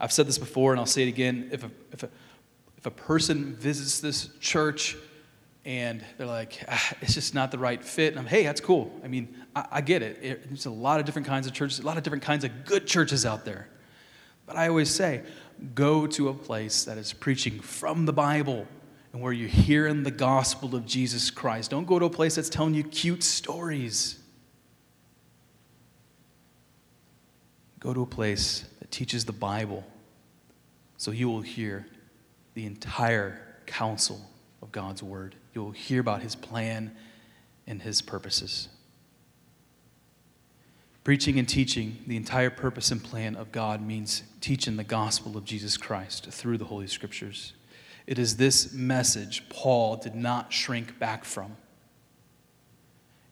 I've 0.00 0.12
said 0.12 0.26
this 0.26 0.38
before 0.38 0.72
and 0.72 0.80
I'll 0.80 0.86
say 0.86 1.04
it 1.04 1.08
again. 1.08 1.50
If 1.52 1.62
a, 1.62 1.70
if 1.92 2.02
a, 2.02 2.10
if 2.86 2.92
a 2.92 2.94
person 2.94 3.56
visits 3.56 3.98
this 3.98 4.28
church 4.38 4.96
and 5.64 6.04
they're 6.16 6.26
like, 6.26 6.64
ah, 6.68 6.92
it's 7.00 7.14
just 7.14 7.34
not 7.34 7.50
the 7.50 7.58
right 7.58 7.84
fit, 7.84 8.12
and 8.12 8.20
I'm, 8.20 8.26
hey, 8.26 8.44
that's 8.44 8.60
cool. 8.60 8.92
I 9.02 9.08
mean, 9.08 9.34
I, 9.56 9.66
I 9.72 9.80
get 9.80 10.02
it. 10.02 10.22
it. 10.22 10.46
There's 10.46 10.66
a 10.66 10.70
lot 10.70 11.00
of 11.00 11.06
different 11.06 11.26
kinds 11.26 11.48
of 11.48 11.52
churches, 11.52 11.80
a 11.80 11.82
lot 11.82 11.96
of 11.96 12.04
different 12.04 12.22
kinds 12.22 12.44
of 12.44 12.64
good 12.64 12.86
churches 12.86 13.26
out 13.26 13.44
there. 13.44 13.68
But 14.46 14.54
I 14.54 14.68
always 14.68 14.88
say, 14.88 15.22
go 15.74 16.06
to 16.06 16.28
a 16.28 16.34
place 16.34 16.84
that 16.84 16.96
is 16.96 17.12
preaching 17.12 17.58
from 17.58 18.06
the 18.06 18.12
Bible 18.12 18.68
and 19.12 19.20
where 19.20 19.32
you're 19.32 19.48
hearing 19.48 20.04
the 20.04 20.12
gospel 20.12 20.76
of 20.76 20.86
Jesus 20.86 21.28
Christ. 21.28 21.72
Don't 21.72 21.86
go 21.88 21.98
to 21.98 22.04
a 22.04 22.10
place 22.10 22.36
that's 22.36 22.48
telling 22.48 22.74
you 22.74 22.84
cute 22.84 23.24
stories. 23.24 24.16
Go 27.80 27.92
to 27.92 28.02
a 28.02 28.06
place 28.06 28.64
that 28.78 28.92
teaches 28.92 29.24
the 29.24 29.32
Bible 29.32 29.82
so 30.96 31.10
you 31.10 31.28
will 31.28 31.40
hear 31.40 31.84
the 32.56 32.64
entire 32.64 33.38
counsel 33.66 34.18
of 34.62 34.72
God's 34.72 35.02
word. 35.02 35.34
You 35.52 35.62
will 35.62 35.72
hear 35.72 36.00
about 36.00 36.22
his 36.22 36.34
plan 36.34 36.96
and 37.66 37.82
his 37.82 38.00
purposes. 38.00 38.70
Preaching 41.04 41.38
and 41.38 41.46
teaching 41.46 41.98
the 42.06 42.16
entire 42.16 42.48
purpose 42.48 42.90
and 42.90 43.04
plan 43.04 43.36
of 43.36 43.52
God 43.52 43.82
means 43.82 44.22
teaching 44.40 44.76
the 44.76 44.84
gospel 44.84 45.36
of 45.36 45.44
Jesus 45.44 45.76
Christ 45.76 46.28
through 46.30 46.56
the 46.56 46.64
Holy 46.64 46.86
Scriptures. 46.86 47.52
It 48.06 48.18
is 48.18 48.38
this 48.38 48.72
message 48.72 49.46
Paul 49.50 49.98
did 49.98 50.14
not 50.14 50.50
shrink 50.50 50.98
back 50.98 51.26
from. 51.26 51.58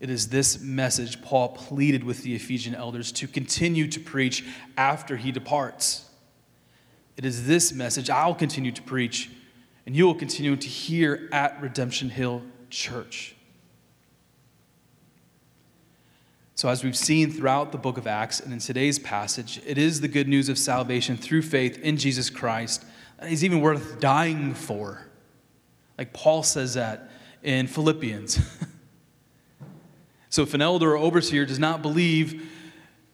It 0.01 0.11
is 0.11 0.29
this 0.29 0.61
message 0.61 1.23
Paul 1.23 1.49
pleaded 1.49 2.05
with 2.05 2.25
the 2.25 2.35
Ephesian 2.35 2.75
elders 2.75 3.11
to 3.13 3.27
continue 3.27 3.89
to 3.89 4.01
preach 4.01 4.45
after 4.77 5.17
he 5.17 5.33
departs. 5.33 6.04
It 7.17 7.25
is 7.25 7.47
this 7.47 7.73
message 7.73 8.11
I'll 8.11 8.35
continue 8.35 8.73
to 8.73 8.83
preach 8.83 9.31
and 9.87 9.95
you 9.95 10.07
will 10.07 10.15
continue 10.15 10.57
to 10.57 10.69
hear 10.69 11.29
at 11.33 11.61
Redemption 11.61 12.09
Hill 12.09 12.43
Church. 12.71 13.35
So, 16.57 16.69
as 16.69 16.85
we've 16.85 16.97
seen 16.97 17.31
throughout 17.31 17.73
the 17.73 17.79
book 17.79 17.99
of 17.99 18.07
Acts 18.07 18.41
and 18.41 18.53
in 18.53 18.61
today's 18.61 18.99
passage, 18.99 19.61
it 19.67 19.77
is 19.77 20.01
the 20.01 20.09
good 20.09 20.29
news 20.29 20.49
of 20.49 20.57
salvation 20.57 21.17
through 21.17 21.43
faith 21.43 21.79
in 21.79 21.97
Jesus 21.97 22.31
Christ 22.31 22.85
that 23.19 23.31
is 23.31 23.45
even 23.45 23.61
worth 23.61 24.01
dying 24.01 24.55
for. 24.55 25.07
Like 25.99 26.13
Paul 26.13 26.43
says 26.43 26.75
that 26.75 27.11
in 27.43 27.67
Philippians. 27.67 28.39
so, 30.31 30.43
if 30.43 30.55
an 30.55 30.63
elder 30.63 30.93
or 30.93 30.97
overseer 30.97 31.45
does 31.45 31.59
not 31.59 31.83
believe 31.83 32.51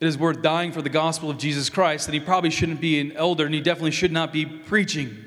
it 0.00 0.06
is 0.06 0.16
worth 0.16 0.40
dying 0.40 0.72
for 0.72 0.80
the 0.80 0.88
gospel 0.88 1.28
of 1.30 1.36
Jesus 1.36 1.68
Christ, 1.68 2.06
then 2.06 2.14
he 2.14 2.20
probably 2.20 2.50
shouldn't 2.50 2.80
be 2.80 2.98
an 2.98 3.12
elder 3.12 3.44
and 3.44 3.54
he 3.54 3.60
definitely 3.60 3.90
should 3.90 4.12
not 4.12 4.32
be 4.32 4.46
preaching. 4.46 5.26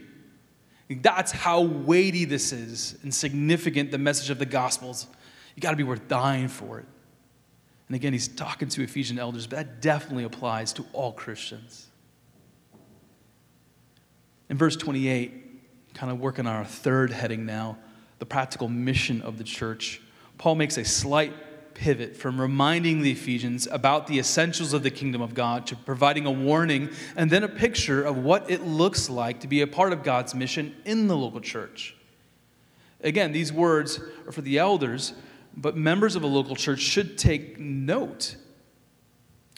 That's 0.89 1.31
how 1.31 1.62
weighty 1.62 2.25
this 2.25 2.51
is 2.51 2.97
and 3.03 3.13
significant 3.13 3.91
the 3.91 3.97
message 3.97 4.29
of 4.29 4.39
the 4.39 4.45
Gospels. 4.45 5.07
You 5.55 5.62
got 5.62 5.71
to 5.71 5.77
be 5.77 5.83
worth 5.83 6.07
dying 6.07 6.47
for 6.47 6.79
it. 6.79 6.86
And 7.88 7.95
again, 7.95 8.13
he's 8.13 8.27
talking 8.27 8.67
to 8.69 8.83
Ephesian 8.83 9.19
elders, 9.19 9.47
but 9.47 9.57
that 9.57 9.81
definitely 9.81 10.23
applies 10.23 10.73
to 10.73 10.86
all 10.93 11.12
Christians. 11.12 11.88
In 14.49 14.57
verse 14.57 14.75
28, 14.75 15.93
kind 15.93 16.12
of 16.12 16.19
working 16.19 16.47
on 16.47 16.55
our 16.55 16.65
third 16.65 17.12
heading 17.12 17.45
now, 17.45 17.77
the 18.19 18.25
practical 18.25 18.67
mission 18.67 19.21
of 19.21 19.38
the 19.38 19.43
church, 19.43 20.01
Paul 20.38 20.55
makes 20.55 20.77
a 20.77 20.86
slight 20.86 21.33
pivot 21.75 22.15
from 22.15 22.39
reminding 22.39 23.01
the 23.01 23.12
Ephesians 23.12 23.67
about 23.71 24.07
the 24.07 24.19
essentials 24.19 24.73
of 24.73 24.83
the 24.83 24.91
kingdom 24.91 25.21
of 25.21 25.33
God 25.33 25.67
to 25.67 25.75
providing 25.75 26.25
a 26.25 26.31
warning 26.31 26.89
and 27.15 27.29
then 27.29 27.43
a 27.43 27.47
picture 27.47 28.03
of 28.03 28.17
what 28.17 28.49
it 28.49 28.63
looks 28.63 29.09
like 29.09 29.39
to 29.41 29.47
be 29.47 29.62
a 29.62 29.67
part 29.67 29.93
of 29.93 30.03
God's 30.03 30.36
mission 30.36 30.75
in 30.86 31.07
the 31.07 31.17
local 31.17 31.41
church. 31.41 31.95
Again, 33.01 33.31
these 33.31 33.51
words 33.51 33.99
are 34.25 34.31
for 34.31 34.41
the 34.41 34.57
elders, 34.57 35.13
but 35.55 35.75
members 35.75 36.15
of 36.15 36.23
a 36.23 36.27
local 36.27 36.55
church 36.55 36.79
should 36.79 37.17
take 37.17 37.59
note. 37.59 38.38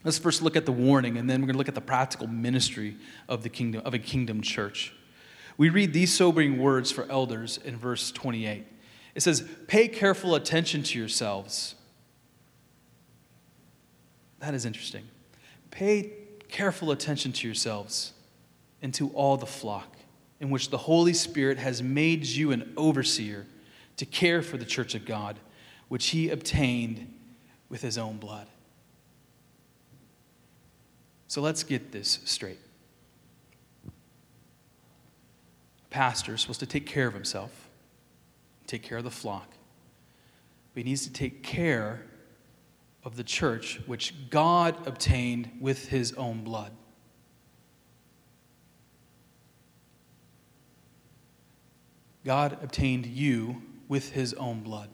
Let's 0.03 0.17
first 0.17 0.41
look 0.41 0.55
at 0.55 0.65
the 0.65 0.71
warning, 0.71 1.17
and 1.17 1.29
then 1.29 1.41
we're 1.41 1.47
going 1.47 1.53
to 1.53 1.57
look 1.57 1.67
at 1.67 1.75
the 1.75 1.81
practical 1.81 2.27
ministry 2.27 2.97
of 3.27 3.43
the 3.43 3.49
kingdom 3.49 3.81
of 3.85 3.93
a 3.93 3.99
kingdom 3.99 4.41
church. 4.41 4.93
We 5.57 5.69
read 5.69 5.93
these 5.93 6.13
sobering 6.13 6.57
words 6.57 6.91
for 6.91 7.09
elders 7.09 7.59
in 7.63 7.77
verse 7.77 8.11
28. 8.11 8.65
It 9.15 9.21
says, 9.21 9.47
Pay 9.67 9.87
careful 9.87 10.35
attention 10.35 10.83
to 10.83 10.99
yourselves 10.99 11.75
that 14.39 14.53
is 14.53 14.65
interesting. 14.65 15.03
Pay 15.71 16.11
careful 16.47 16.91
attention 16.91 17.31
to 17.33 17.47
yourselves 17.47 18.13
and 18.81 18.93
to 18.93 19.09
all 19.09 19.37
the 19.37 19.45
flock 19.45 19.95
in 20.39 20.49
which 20.49 20.69
the 20.69 20.77
Holy 20.77 21.13
Spirit 21.13 21.57
has 21.57 21.81
made 21.81 22.25
you 22.25 22.51
an 22.51 22.73
overseer 22.77 23.45
to 23.97 24.05
care 24.05 24.41
for 24.41 24.57
the 24.57 24.65
church 24.65 24.93
of 24.93 25.05
God, 25.05 25.39
which 25.87 26.07
he 26.07 26.29
obtained 26.29 27.11
with 27.69 27.81
his 27.81 27.97
own 27.97 28.17
blood. 28.17 28.47
So 31.27 31.41
let's 31.41 31.63
get 31.63 31.91
this 31.91 32.19
straight. 32.25 32.59
A 33.87 33.91
pastor 35.89 36.35
is 36.35 36.41
supposed 36.41 36.59
to 36.59 36.65
take 36.65 36.85
care 36.85 37.07
of 37.07 37.13
himself, 37.13 37.69
take 38.67 38.83
care 38.83 38.97
of 38.97 39.03
the 39.03 39.11
flock, 39.11 39.49
but 40.73 40.83
he 40.83 40.89
needs 40.89 41.05
to 41.05 41.11
take 41.11 41.41
care 41.41 42.05
of 43.05 43.15
the 43.15 43.23
church 43.23 43.79
which 43.85 44.13
God 44.31 44.87
obtained 44.87 45.51
with 45.61 45.89
his 45.89 46.11
own 46.13 46.43
blood. 46.43 46.71
God 52.25 52.57
obtained 52.63 53.05
you 53.05 53.61
with 53.87 54.11
his 54.11 54.33
own 54.33 54.61
blood. 54.61 54.89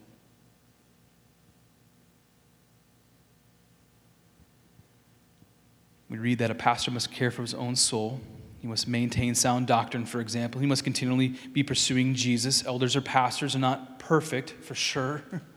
We 6.10 6.18
read 6.18 6.40
that 6.40 6.50
a 6.50 6.54
pastor 6.54 6.90
must 6.90 7.10
care 7.10 7.30
for 7.30 7.40
his 7.40 7.54
own 7.54 7.74
soul. 7.74 8.20
He 8.60 8.66
must 8.66 8.86
maintain 8.86 9.34
sound 9.34 9.66
doctrine, 9.66 10.04
for 10.04 10.20
example. 10.20 10.60
He 10.60 10.66
must 10.66 10.84
continually 10.84 11.28
be 11.28 11.62
pursuing 11.62 12.14
Jesus. 12.14 12.66
Elders 12.66 12.94
or 12.94 13.00
pastors 13.00 13.56
are 13.56 13.58
not 13.58 13.98
perfect, 13.98 14.50
for 14.60 14.74
sure. 14.74 15.22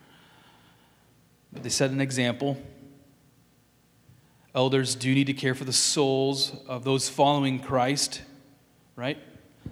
They 1.65 1.71
set 1.71 1.89
an 1.89 1.99
example. 1.99 2.62
Elders 4.54 4.93
do 4.93 5.15
need 5.15 5.25
to 5.25 5.34
care 5.34 5.56
for 5.56 5.63
the 5.63 5.73
souls 5.73 6.56
of 6.67 6.84
those 6.84 7.10
following 7.10 7.58
Christ, 7.60 8.21
right? 8.95 9.17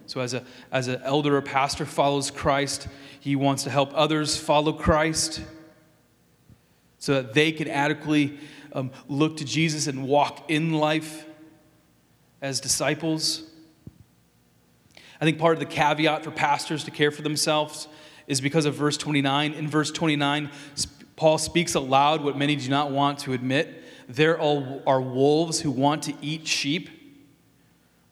So 0.08 0.20
as 0.20 0.34
a 0.34 0.44
as 0.72 0.88
an 0.88 1.04
elder 1.04 1.38
or 1.38 1.44
pastor 1.44 1.86
follows 1.86 2.32
Christ, 2.32 2.88
he 3.20 3.36
wants 3.36 3.62
to 3.66 3.70
help 3.70 3.92
others 3.94 4.36
follow 4.36 4.74
Christ 4.74 5.44
so 6.98 7.14
that 7.14 7.36
they 7.36 7.52
can 7.52 7.68
adequately 7.68 8.40
um, 8.74 8.90
look 9.08 9.38
to 9.38 9.46
Jesus 9.46 9.86
and 9.86 10.08
walk 10.08 10.50
in 10.50 10.74
life 10.74 11.28
as 12.42 12.60
disciples. 12.60 13.44
I 15.22 15.26
think 15.26 15.38
part 15.38 15.54
of 15.54 15.60
the 15.60 15.68
caveat 15.68 16.24
for 16.24 16.32
pastors 16.32 16.86
to 16.86 16.90
care 16.90 17.12
for 17.12 17.22
themselves 17.22 17.88
is 18.26 18.42
because 18.42 18.66
of 18.66 18.74
verse 18.74 18.98
29. 18.98 19.54
In 19.54 19.68
verse 19.68 19.92
29, 19.92 20.50
Paul 21.24 21.38
speaks 21.38 21.74
aloud 21.74 22.22
what 22.22 22.38
many 22.38 22.58
do 22.58 22.68
not 22.68 22.92
want 22.92 23.20
to 23.20 23.32
admit. 23.32 23.82
There 24.10 24.38
are 24.42 25.00
wolves 25.00 25.62
who 25.62 25.72
want 25.72 26.04
to 26.04 26.14
eat 26.22 26.46
sheep. 26.46 26.90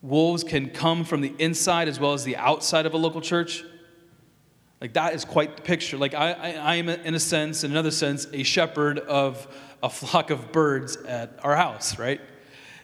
Wolves 0.00 0.42
can 0.42 0.70
come 0.70 1.04
from 1.04 1.20
the 1.20 1.34
inside 1.38 1.88
as 1.88 2.00
well 2.00 2.14
as 2.14 2.24
the 2.24 2.38
outside 2.38 2.86
of 2.86 2.94
a 2.94 2.96
local 2.96 3.20
church. 3.20 3.64
Like, 4.80 4.94
that 4.94 5.12
is 5.12 5.26
quite 5.26 5.56
the 5.56 5.62
picture. 5.62 5.98
Like, 5.98 6.14
I, 6.14 6.32
I, 6.32 6.50
I 6.52 6.74
am, 6.76 6.88
in 6.88 7.14
a 7.14 7.20
sense, 7.20 7.64
in 7.64 7.70
another 7.70 7.90
sense, 7.90 8.28
a 8.32 8.44
shepherd 8.44 8.98
of 9.00 9.46
a 9.82 9.90
flock 9.90 10.30
of 10.30 10.50
birds 10.50 10.96
at 10.96 11.38
our 11.42 11.54
house, 11.54 11.98
right? 11.98 12.18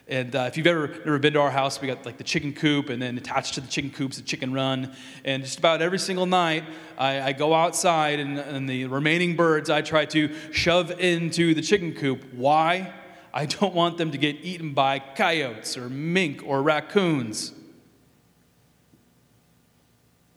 And 0.09 0.35
uh, 0.35 0.45
if 0.49 0.57
you've 0.57 0.67
ever 0.67 0.89
never 0.89 1.19
been 1.19 1.35
to 1.35 1.41
our 1.41 1.51
house, 1.51 1.81
we 1.83 1.87
got 1.87 2.07
like 2.07 2.17
the 2.17 2.25
chicken 2.25 2.55
coop, 2.55 2.89
and 2.89 3.01
then 3.01 3.19
attached 3.19 3.55
to 3.55 3.61
the 3.61 3.69
chicken 3.69 3.91
coop's 3.91 4.17
the 4.17 4.23
chicken 4.23 4.55
run. 4.55 4.97
And 5.23 5.45
just 5.45 5.59
about 5.59 5.83
every 5.83 5.99
single 5.99 6.25
night, 6.25 6.65
I, 6.97 7.21
I 7.21 7.33
go 7.33 7.53
outside, 7.53 8.19
and, 8.19 8.39
and 8.39 8.69
the 8.69 8.87
remaining 8.87 9.37
birds 9.37 9.69
I 9.69 9.83
try 9.83 10.07
to 10.07 10.35
shove 10.51 10.99
into 10.99 11.53
the 11.53 11.61
chicken 11.61 11.93
coop. 11.93 12.25
Why? 12.33 12.91
I 13.35 13.45
don't 13.45 13.75
want 13.75 13.99
them 13.99 14.11
to 14.13 14.19
get 14.19 14.37
eaten 14.43 14.73
by 14.73 14.99
coyotes 14.99 15.77
or 15.77 15.91
mink 15.91 16.43
or 16.43 16.63
raccoons. 16.63 17.53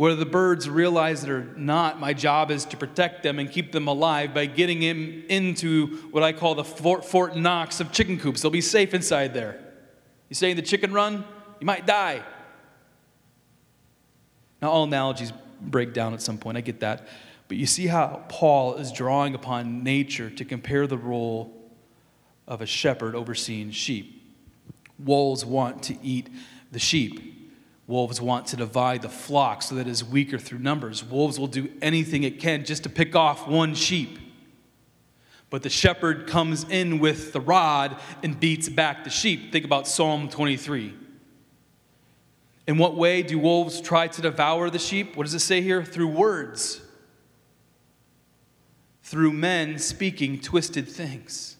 Whether 0.02 0.16
the 0.16 0.26
birds 0.26 0.68
realize 0.68 1.24
it 1.24 1.30
or 1.30 1.44
not, 1.56 2.00
my 2.00 2.12
job 2.12 2.50
is 2.50 2.66
to 2.66 2.76
protect 2.76 3.22
them 3.22 3.38
and 3.38 3.52
keep 3.52 3.72
them 3.72 3.88
alive 3.88 4.34
by 4.34 4.48
getting 4.48 4.80
them 4.80 5.24
into 5.30 5.98
what 6.10 6.24
I 6.24 6.34
call 6.34 6.56
the 6.56 6.64
Fort, 6.64 7.06
Fort 7.06 7.36
Knox 7.36 7.80
of 7.80 7.92
chicken 7.92 8.18
coops. 8.18 8.42
They'll 8.42 8.50
be 8.50 8.62
safe 8.62 8.96
inside 8.96 9.36
there. 9.36 9.64
You 10.28 10.34
stay 10.34 10.50
in 10.50 10.56
the 10.58 10.64
chicken 10.64 10.92
run, 10.92 11.24
you 11.60 11.68
might 11.68 11.86
die. 11.86 12.24
Now, 14.60 14.72
all 14.72 14.86
analogies 14.86 15.34
break 15.62 15.94
down 15.94 16.16
at 16.16 16.22
some 16.24 16.40
point, 16.40 16.58
I 16.58 16.62
get 16.62 16.80
that. 16.80 17.08
But 17.48 17.58
you 17.58 17.68
see 17.68 17.86
how 17.86 18.24
Paul 18.28 18.78
is 18.78 18.92
drawing 18.92 19.36
upon 19.36 19.84
nature 19.84 20.32
to 20.32 20.44
compare 20.44 20.88
the 20.88 20.98
role 20.98 21.54
of 22.48 22.60
a 22.62 22.66
shepherd 22.66 23.14
overseeing 23.14 23.70
sheep. 23.70 24.20
Wolves 24.98 25.46
want 25.46 25.84
to 25.84 25.98
eat 26.02 26.28
the 26.72 26.80
sheep. 26.80 27.41
Wolves 27.92 28.22
want 28.22 28.48
to 28.48 28.56
divide 28.56 29.02
the 29.02 29.10
flock 29.10 29.62
so 29.62 29.76
that 29.76 29.86
it 29.86 29.92
is 29.92 30.02
weaker 30.02 30.40
through 30.40 30.60
numbers. 30.60 31.04
Wolves 31.04 31.38
will 31.38 31.48
do 31.48 31.70
anything 31.82 32.24
it 32.24 32.40
can 32.40 32.64
just 32.64 32.84
to 32.84 32.90
pick 32.90 33.18
off 33.18 33.50
one 33.50 33.76
sheep. 33.76 34.18
But 35.50 35.62
the 35.62 35.70
shepherd 35.70 36.26
comes 36.26 36.64
in 36.70 37.00
with 37.00 37.34
the 37.34 37.42
rod 37.42 37.98
and 38.24 38.40
beats 38.40 38.70
back 38.70 39.04
the 39.04 39.10
sheep. 39.10 39.52
Think 39.52 39.66
about 39.66 39.90
Psalm 39.90 40.30
23. 40.30 40.94
In 42.66 42.78
what 42.78 42.96
way 42.96 43.24
do 43.24 43.38
wolves 43.38 43.82
try 43.82 44.08
to 44.08 44.22
devour 44.22 44.70
the 44.70 44.80
sheep? 44.80 45.18
What 45.18 45.26
does 45.26 45.34
it 45.34 45.40
say 45.40 45.62
here? 45.62 45.84
Through 45.84 46.08
words, 46.08 46.80
through 49.04 49.34
men 49.34 49.78
speaking 49.78 50.40
twisted 50.40 50.88
things. 50.88 51.58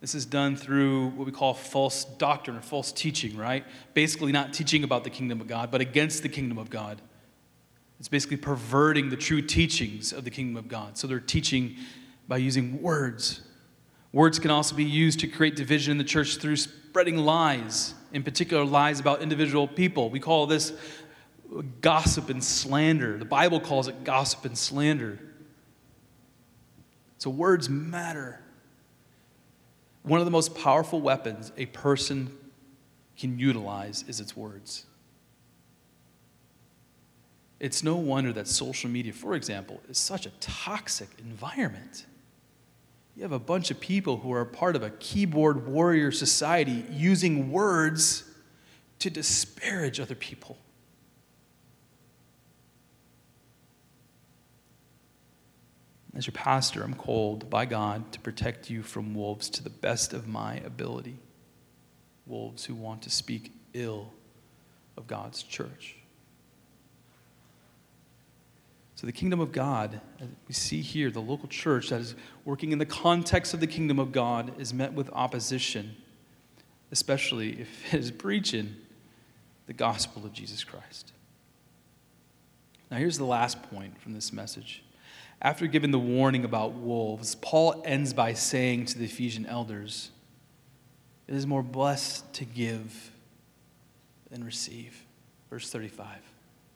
This 0.00 0.14
is 0.14 0.26
done 0.26 0.54
through 0.54 1.08
what 1.08 1.26
we 1.26 1.32
call 1.32 1.54
false 1.54 2.04
doctrine 2.04 2.56
or 2.56 2.60
false 2.60 2.92
teaching, 2.92 3.36
right? 3.36 3.64
Basically, 3.94 4.30
not 4.30 4.52
teaching 4.52 4.84
about 4.84 5.02
the 5.02 5.10
kingdom 5.10 5.40
of 5.40 5.48
God, 5.48 5.70
but 5.70 5.80
against 5.80 6.22
the 6.22 6.28
kingdom 6.28 6.56
of 6.56 6.70
God. 6.70 7.02
It's 7.98 8.08
basically 8.08 8.36
perverting 8.36 9.10
the 9.10 9.16
true 9.16 9.42
teachings 9.42 10.12
of 10.12 10.22
the 10.22 10.30
kingdom 10.30 10.56
of 10.56 10.68
God. 10.68 10.96
So 10.96 11.08
they're 11.08 11.18
teaching 11.18 11.76
by 12.28 12.36
using 12.36 12.80
words. 12.80 13.40
Words 14.12 14.38
can 14.38 14.52
also 14.52 14.76
be 14.76 14.84
used 14.84 15.18
to 15.20 15.26
create 15.26 15.56
division 15.56 15.92
in 15.92 15.98
the 15.98 16.04
church 16.04 16.36
through 16.36 16.56
spreading 16.56 17.16
lies, 17.16 17.94
in 18.12 18.22
particular, 18.22 18.64
lies 18.64 19.00
about 19.00 19.20
individual 19.20 19.66
people. 19.66 20.10
We 20.10 20.20
call 20.20 20.46
this 20.46 20.72
gossip 21.80 22.30
and 22.30 22.42
slander. 22.42 23.18
The 23.18 23.24
Bible 23.24 23.58
calls 23.58 23.88
it 23.88 24.04
gossip 24.04 24.44
and 24.44 24.56
slander. 24.56 25.18
So 27.18 27.30
words 27.30 27.68
matter. 27.68 28.40
One 30.08 30.20
of 30.20 30.24
the 30.24 30.30
most 30.30 30.54
powerful 30.54 31.02
weapons 31.02 31.52
a 31.58 31.66
person 31.66 32.34
can 33.18 33.38
utilize 33.38 34.06
is 34.08 34.20
its 34.20 34.34
words. 34.34 34.86
It's 37.60 37.82
no 37.82 37.96
wonder 37.96 38.32
that 38.32 38.48
social 38.48 38.88
media, 38.88 39.12
for 39.12 39.34
example, 39.34 39.82
is 39.86 39.98
such 39.98 40.24
a 40.24 40.30
toxic 40.40 41.10
environment. 41.18 42.06
You 43.16 43.22
have 43.22 43.32
a 43.32 43.38
bunch 43.38 43.70
of 43.70 43.80
people 43.80 44.16
who 44.16 44.32
are 44.32 44.46
part 44.46 44.76
of 44.76 44.82
a 44.82 44.90
keyboard 44.92 45.68
warrior 45.68 46.10
society 46.10 46.86
using 46.90 47.52
words 47.52 48.24
to 49.00 49.10
disparage 49.10 50.00
other 50.00 50.14
people. 50.14 50.56
As 56.16 56.26
your 56.26 56.32
pastor, 56.32 56.82
I'm 56.82 56.94
called 56.94 57.50
by 57.50 57.64
God 57.64 58.12
to 58.12 58.20
protect 58.20 58.70
you 58.70 58.82
from 58.82 59.14
wolves 59.14 59.48
to 59.50 59.62
the 59.62 59.70
best 59.70 60.12
of 60.12 60.26
my 60.26 60.56
ability. 60.56 61.18
Wolves 62.26 62.64
who 62.64 62.74
want 62.74 63.02
to 63.02 63.10
speak 63.10 63.52
ill 63.74 64.12
of 64.96 65.06
God's 65.06 65.42
church. 65.42 65.96
So, 68.96 69.06
the 69.06 69.12
kingdom 69.12 69.38
of 69.38 69.52
God, 69.52 70.00
we 70.48 70.54
see 70.54 70.80
here, 70.80 71.08
the 71.12 71.20
local 71.20 71.48
church 71.48 71.90
that 71.90 72.00
is 72.00 72.16
working 72.44 72.72
in 72.72 72.78
the 72.78 72.86
context 72.86 73.54
of 73.54 73.60
the 73.60 73.66
kingdom 73.68 74.00
of 74.00 74.10
God 74.10 74.60
is 74.60 74.74
met 74.74 74.92
with 74.92 75.08
opposition, 75.12 75.94
especially 76.90 77.60
if 77.60 77.68
it 77.94 78.00
is 78.00 78.10
preaching 78.10 78.74
the 79.66 79.72
gospel 79.72 80.24
of 80.24 80.32
Jesus 80.32 80.64
Christ. 80.64 81.12
Now, 82.90 82.96
here's 82.96 83.18
the 83.18 83.24
last 83.24 83.62
point 83.70 84.00
from 84.00 84.14
this 84.14 84.32
message 84.32 84.82
after 85.40 85.66
giving 85.66 85.90
the 85.90 85.98
warning 85.98 86.44
about 86.44 86.74
wolves, 86.74 87.36
Paul 87.36 87.82
ends 87.84 88.12
by 88.12 88.34
saying 88.34 88.86
to 88.86 88.98
the 88.98 89.04
Ephesian 89.04 89.46
elders, 89.46 90.10
It 91.26 91.34
is 91.34 91.46
more 91.46 91.62
blessed 91.62 92.32
to 92.34 92.44
give 92.44 93.12
than 94.30 94.44
receive. 94.44 95.04
Verse 95.50 95.70
35. 95.70 96.06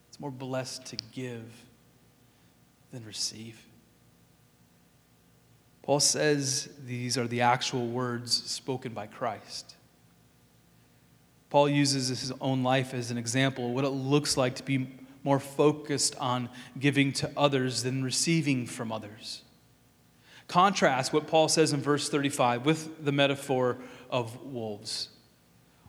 It's 0.08 0.20
more 0.20 0.30
blessed 0.30 0.86
to 0.86 0.96
give 1.12 1.64
than 2.92 3.04
receive. 3.04 3.60
Paul 5.82 6.00
says 6.00 6.68
these 6.86 7.18
are 7.18 7.26
the 7.26 7.40
actual 7.40 7.88
words 7.88 8.32
spoken 8.44 8.92
by 8.92 9.06
Christ. 9.06 9.74
Paul 11.50 11.68
uses 11.68 12.08
his 12.08 12.32
own 12.40 12.62
life 12.62 12.94
as 12.94 13.10
an 13.10 13.18
example 13.18 13.66
of 13.66 13.72
what 13.72 13.84
it 13.84 13.90
looks 13.90 14.36
like 14.36 14.54
to 14.56 14.62
be 14.62 14.88
more 15.24 15.40
focused 15.40 16.16
on 16.18 16.48
giving 16.78 17.12
to 17.12 17.30
others 17.36 17.82
than 17.82 18.02
receiving 18.02 18.66
from 18.66 18.90
others. 18.90 19.42
Contrast 20.48 21.12
what 21.12 21.26
Paul 21.26 21.48
says 21.48 21.72
in 21.72 21.80
verse 21.80 22.08
35 22.08 22.66
with 22.66 23.04
the 23.04 23.12
metaphor 23.12 23.78
of 24.10 24.42
wolves. 24.44 25.08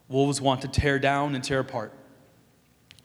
Wolves 0.08 0.40
want 0.40 0.62
to 0.62 0.68
tear 0.68 1.00
down 1.00 1.36
and 1.36 1.44
tear 1.44 1.60
apart. 1.60 1.94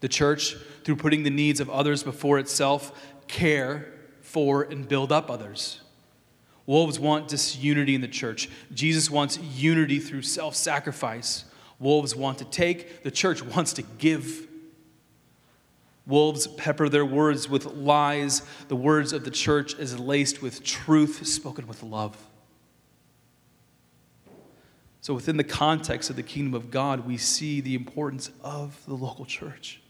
The 0.00 0.08
church, 0.08 0.56
through 0.84 0.96
putting 0.96 1.22
the 1.22 1.30
needs 1.30 1.58
of 1.58 1.70
others 1.70 2.02
before 2.02 2.38
itself, 2.38 2.92
care 3.26 3.92
for 4.20 4.62
and 4.62 4.86
build 4.86 5.10
up 5.10 5.30
others. 5.30 5.80
Wolves 6.66 7.00
want 7.00 7.28
disunity 7.28 7.94
in 7.94 8.02
the 8.02 8.08
church. 8.08 8.48
Jesus 8.74 9.10
wants 9.10 9.38
unity 9.38 9.98
through 9.98 10.22
self 10.22 10.54
sacrifice. 10.54 11.44
Wolves 11.78 12.14
want 12.14 12.38
to 12.38 12.44
take, 12.44 13.02
the 13.04 13.10
church 13.10 13.42
wants 13.42 13.72
to 13.74 13.82
give. 13.82 14.47
Wolves 16.08 16.46
pepper 16.46 16.88
their 16.88 17.04
words 17.04 17.48
with 17.50 17.66
lies. 17.66 18.42
The 18.68 18.76
words 18.76 19.12
of 19.12 19.24
the 19.24 19.30
church 19.30 19.74
is 19.74 19.98
laced 19.98 20.40
with 20.40 20.64
truth 20.64 21.24
spoken 21.26 21.66
with 21.66 21.82
love. 21.82 22.16
So, 25.02 25.14
within 25.14 25.36
the 25.36 25.44
context 25.44 26.10
of 26.10 26.16
the 26.16 26.22
kingdom 26.22 26.54
of 26.54 26.70
God, 26.70 27.06
we 27.06 27.18
see 27.18 27.60
the 27.60 27.74
importance 27.74 28.30
of 28.42 28.82
the 28.86 28.94
local 28.94 29.26
church. 29.26 29.80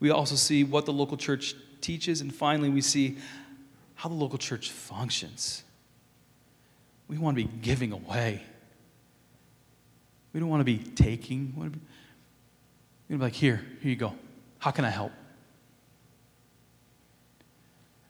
We 0.00 0.10
also 0.10 0.36
see 0.36 0.64
what 0.64 0.86
the 0.86 0.92
local 0.92 1.16
church 1.16 1.54
teaches, 1.80 2.20
and 2.20 2.32
finally, 2.32 2.68
we 2.68 2.82
see 2.82 3.18
how 3.94 4.08
the 4.08 4.14
local 4.14 4.38
church 4.38 4.70
functions. 4.70 5.64
We 7.08 7.18
want 7.18 7.36
to 7.36 7.44
be 7.44 7.50
giving 7.62 7.92
away. 7.92 8.42
We 10.32 10.40
don't 10.40 10.50
want 10.50 10.60
to 10.60 10.64
be 10.64 10.78
taking. 10.78 11.52
We 11.56 11.62
want 11.62 11.72
to 11.72 11.78
be, 13.08 13.16
like, 13.16 13.32
here, 13.32 13.64
here 13.80 13.90
you 13.90 13.96
go. 13.96 14.14
How 14.58 14.70
can 14.70 14.84
I 14.84 14.90
help? 14.90 15.12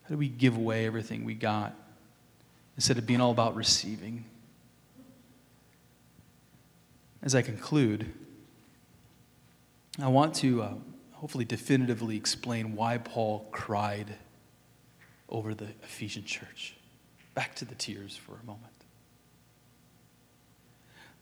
How 0.09 0.15
do 0.15 0.19
we 0.19 0.29
give 0.29 0.57
away 0.57 0.87
everything 0.87 1.27
we 1.27 1.35
got 1.35 1.75
instead 2.77 2.97
of 2.97 3.07
being 3.07 3.21
all 3.21 3.31
about 3.31 3.55
receiving? 3.55 4.25
As 7.21 7.35
I 7.35 7.43
conclude, 7.43 8.11
I 10.01 10.09
want 10.09 10.35
to 10.37 10.63
uh, 10.63 10.73
hopefully 11.13 11.45
definitively 11.45 12.17
explain 12.17 12.75
why 12.75 12.97
Paul 12.97 13.49
cried 13.53 14.15
over 15.29 15.53
the 15.53 15.69
Ephesian 15.83 16.25
church. 16.25 16.75
Back 17.35 17.55
to 17.57 17.67
the 17.67 17.75
tears 17.75 18.17
for 18.17 18.39
a 18.43 18.47
moment. 18.47 18.73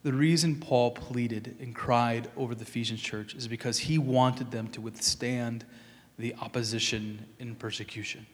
The 0.04 0.12
reason 0.12 0.60
Paul 0.60 0.92
pleaded 0.92 1.56
and 1.58 1.74
cried 1.74 2.30
over 2.36 2.54
the 2.54 2.62
Ephesian 2.62 2.98
church 2.98 3.34
is 3.34 3.48
because 3.48 3.78
he 3.78 3.98
wanted 3.98 4.52
them 4.52 4.68
to 4.68 4.80
withstand 4.80 5.64
the 6.20 6.36
opposition 6.36 7.26
and 7.40 7.58
persecution. 7.58 8.26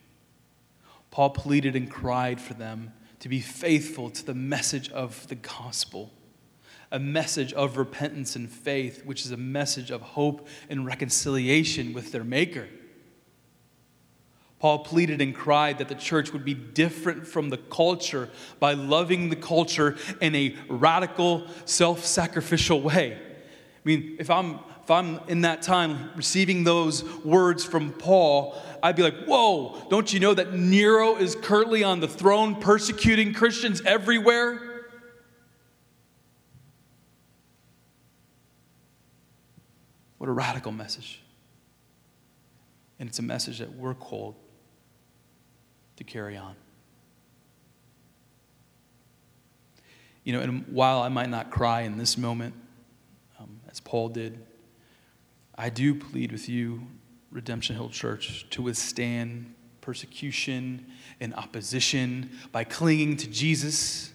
Paul 1.12 1.30
pleaded 1.30 1.76
and 1.76 1.88
cried 1.88 2.40
for 2.40 2.54
them 2.54 2.92
to 3.20 3.28
be 3.28 3.38
faithful 3.38 4.10
to 4.10 4.26
the 4.26 4.34
message 4.34 4.90
of 4.90 5.28
the 5.28 5.34
gospel, 5.36 6.10
a 6.90 6.98
message 6.98 7.52
of 7.52 7.76
repentance 7.76 8.34
and 8.34 8.50
faith, 8.50 9.04
which 9.04 9.24
is 9.24 9.30
a 9.30 9.36
message 9.36 9.90
of 9.90 10.00
hope 10.00 10.48
and 10.70 10.86
reconciliation 10.86 11.92
with 11.92 12.12
their 12.12 12.24
Maker. 12.24 12.66
Paul 14.58 14.80
pleaded 14.80 15.20
and 15.20 15.34
cried 15.34 15.78
that 15.78 15.88
the 15.88 15.94
church 15.94 16.32
would 16.32 16.44
be 16.46 16.54
different 16.54 17.26
from 17.26 17.50
the 17.50 17.58
culture 17.58 18.30
by 18.58 18.72
loving 18.72 19.28
the 19.28 19.36
culture 19.36 19.96
in 20.20 20.34
a 20.34 20.56
radical, 20.68 21.46
self 21.66 22.04
sacrificial 22.06 22.80
way. 22.80 23.12
I 23.14 23.80
mean, 23.84 24.16
if 24.18 24.30
I'm, 24.30 24.60
if 24.82 24.90
I'm 24.90 25.20
in 25.28 25.42
that 25.42 25.62
time 25.62 26.10
receiving 26.16 26.64
those 26.64 27.04
words 27.24 27.64
from 27.64 27.92
Paul, 27.92 28.60
I'd 28.82 28.96
be 28.96 29.02
like, 29.02 29.26
whoa, 29.26 29.80
don't 29.90 30.12
you 30.12 30.18
know 30.18 30.34
that 30.34 30.54
Nero 30.54 31.16
is 31.16 31.36
currently 31.36 31.84
on 31.84 32.00
the 32.00 32.08
throne 32.08 32.56
persecuting 32.56 33.32
Christians 33.32 33.80
everywhere? 33.82 34.60
What 40.18 40.28
a 40.28 40.32
radical 40.32 40.72
message. 40.72 41.20
And 42.98 43.08
it's 43.08 43.20
a 43.20 43.22
message 43.22 43.58
that 43.58 43.72
we're 43.74 43.94
called 43.94 44.34
to 45.96 46.04
carry 46.04 46.36
on. 46.36 46.56
You 50.24 50.32
know, 50.32 50.40
and 50.40 50.66
while 50.68 51.02
I 51.02 51.08
might 51.08 51.28
not 51.28 51.50
cry 51.50 51.82
in 51.82 51.98
this 51.98 52.18
moment, 52.18 52.54
um, 53.38 53.60
as 53.70 53.80
Paul 53.80 54.08
did, 54.08 54.38
I 55.56 55.68
do 55.68 55.94
plead 55.94 56.32
with 56.32 56.48
you 56.48 56.86
Redemption 57.30 57.76
Hill 57.76 57.90
Church 57.90 58.46
to 58.50 58.62
withstand 58.62 59.54
persecution 59.80 60.86
and 61.20 61.34
opposition 61.34 62.30
by 62.52 62.64
clinging 62.64 63.16
to 63.18 63.28
Jesus. 63.28 64.12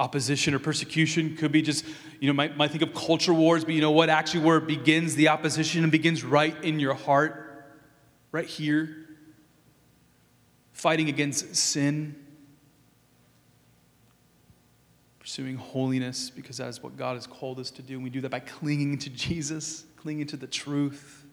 opposition 0.00 0.54
or 0.54 0.58
persecution. 0.58 1.36
Could 1.36 1.52
be 1.52 1.62
just, 1.62 1.84
you 2.20 2.26
know, 2.26 2.32
might, 2.32 2.56
might 2.56 2.70
think 2.70 2.82
of 2.82 2.94
culture 2.94 3.34
wars, 3.34 3.64
but 3.64 3.74
you 3.74 3.82
know 3.82 3.90
what? 3.90 4.08
Actually, 4.08 4.44
where 4.44 4.56
it 4.56 4.66
begins, 4.66 5.14
the 5.14 5.28
opposition 5.28 5.88
begins 5.90 6.24
right 6.24 6.56
in 6.64 6.80
your 6.80 6.94
heart, 6.94 7.66
right 8.32 8.46
here. 8.46 8.96
Fighting 10.72 11.10
against 11.10 11.54
sin, 11.54 12.16
pursuing 15.30 15.54
holiness, 15.54 16.28
because 16.28 16.56
that 16.56 16.66
is 16.66 16.82
what 16.82 16.96
God 16.96 17.14
has 17.14 17.24
called 17.24 17.60
us 17.60 17.70
to 17.70 17.82
do. 17.82 17.94
And 17.94 18.02
we 18.02 18.10
do 18.10 18.20
that 18.22 18.32
by 18.32 18.40
clinging 18.40 18.98
to 18.98 19.10
Jesus, 19.10 19.84
clinging 19.94 20.26
to 20.26 20.36
the 20.36 20.48
truth. 20.48 21.24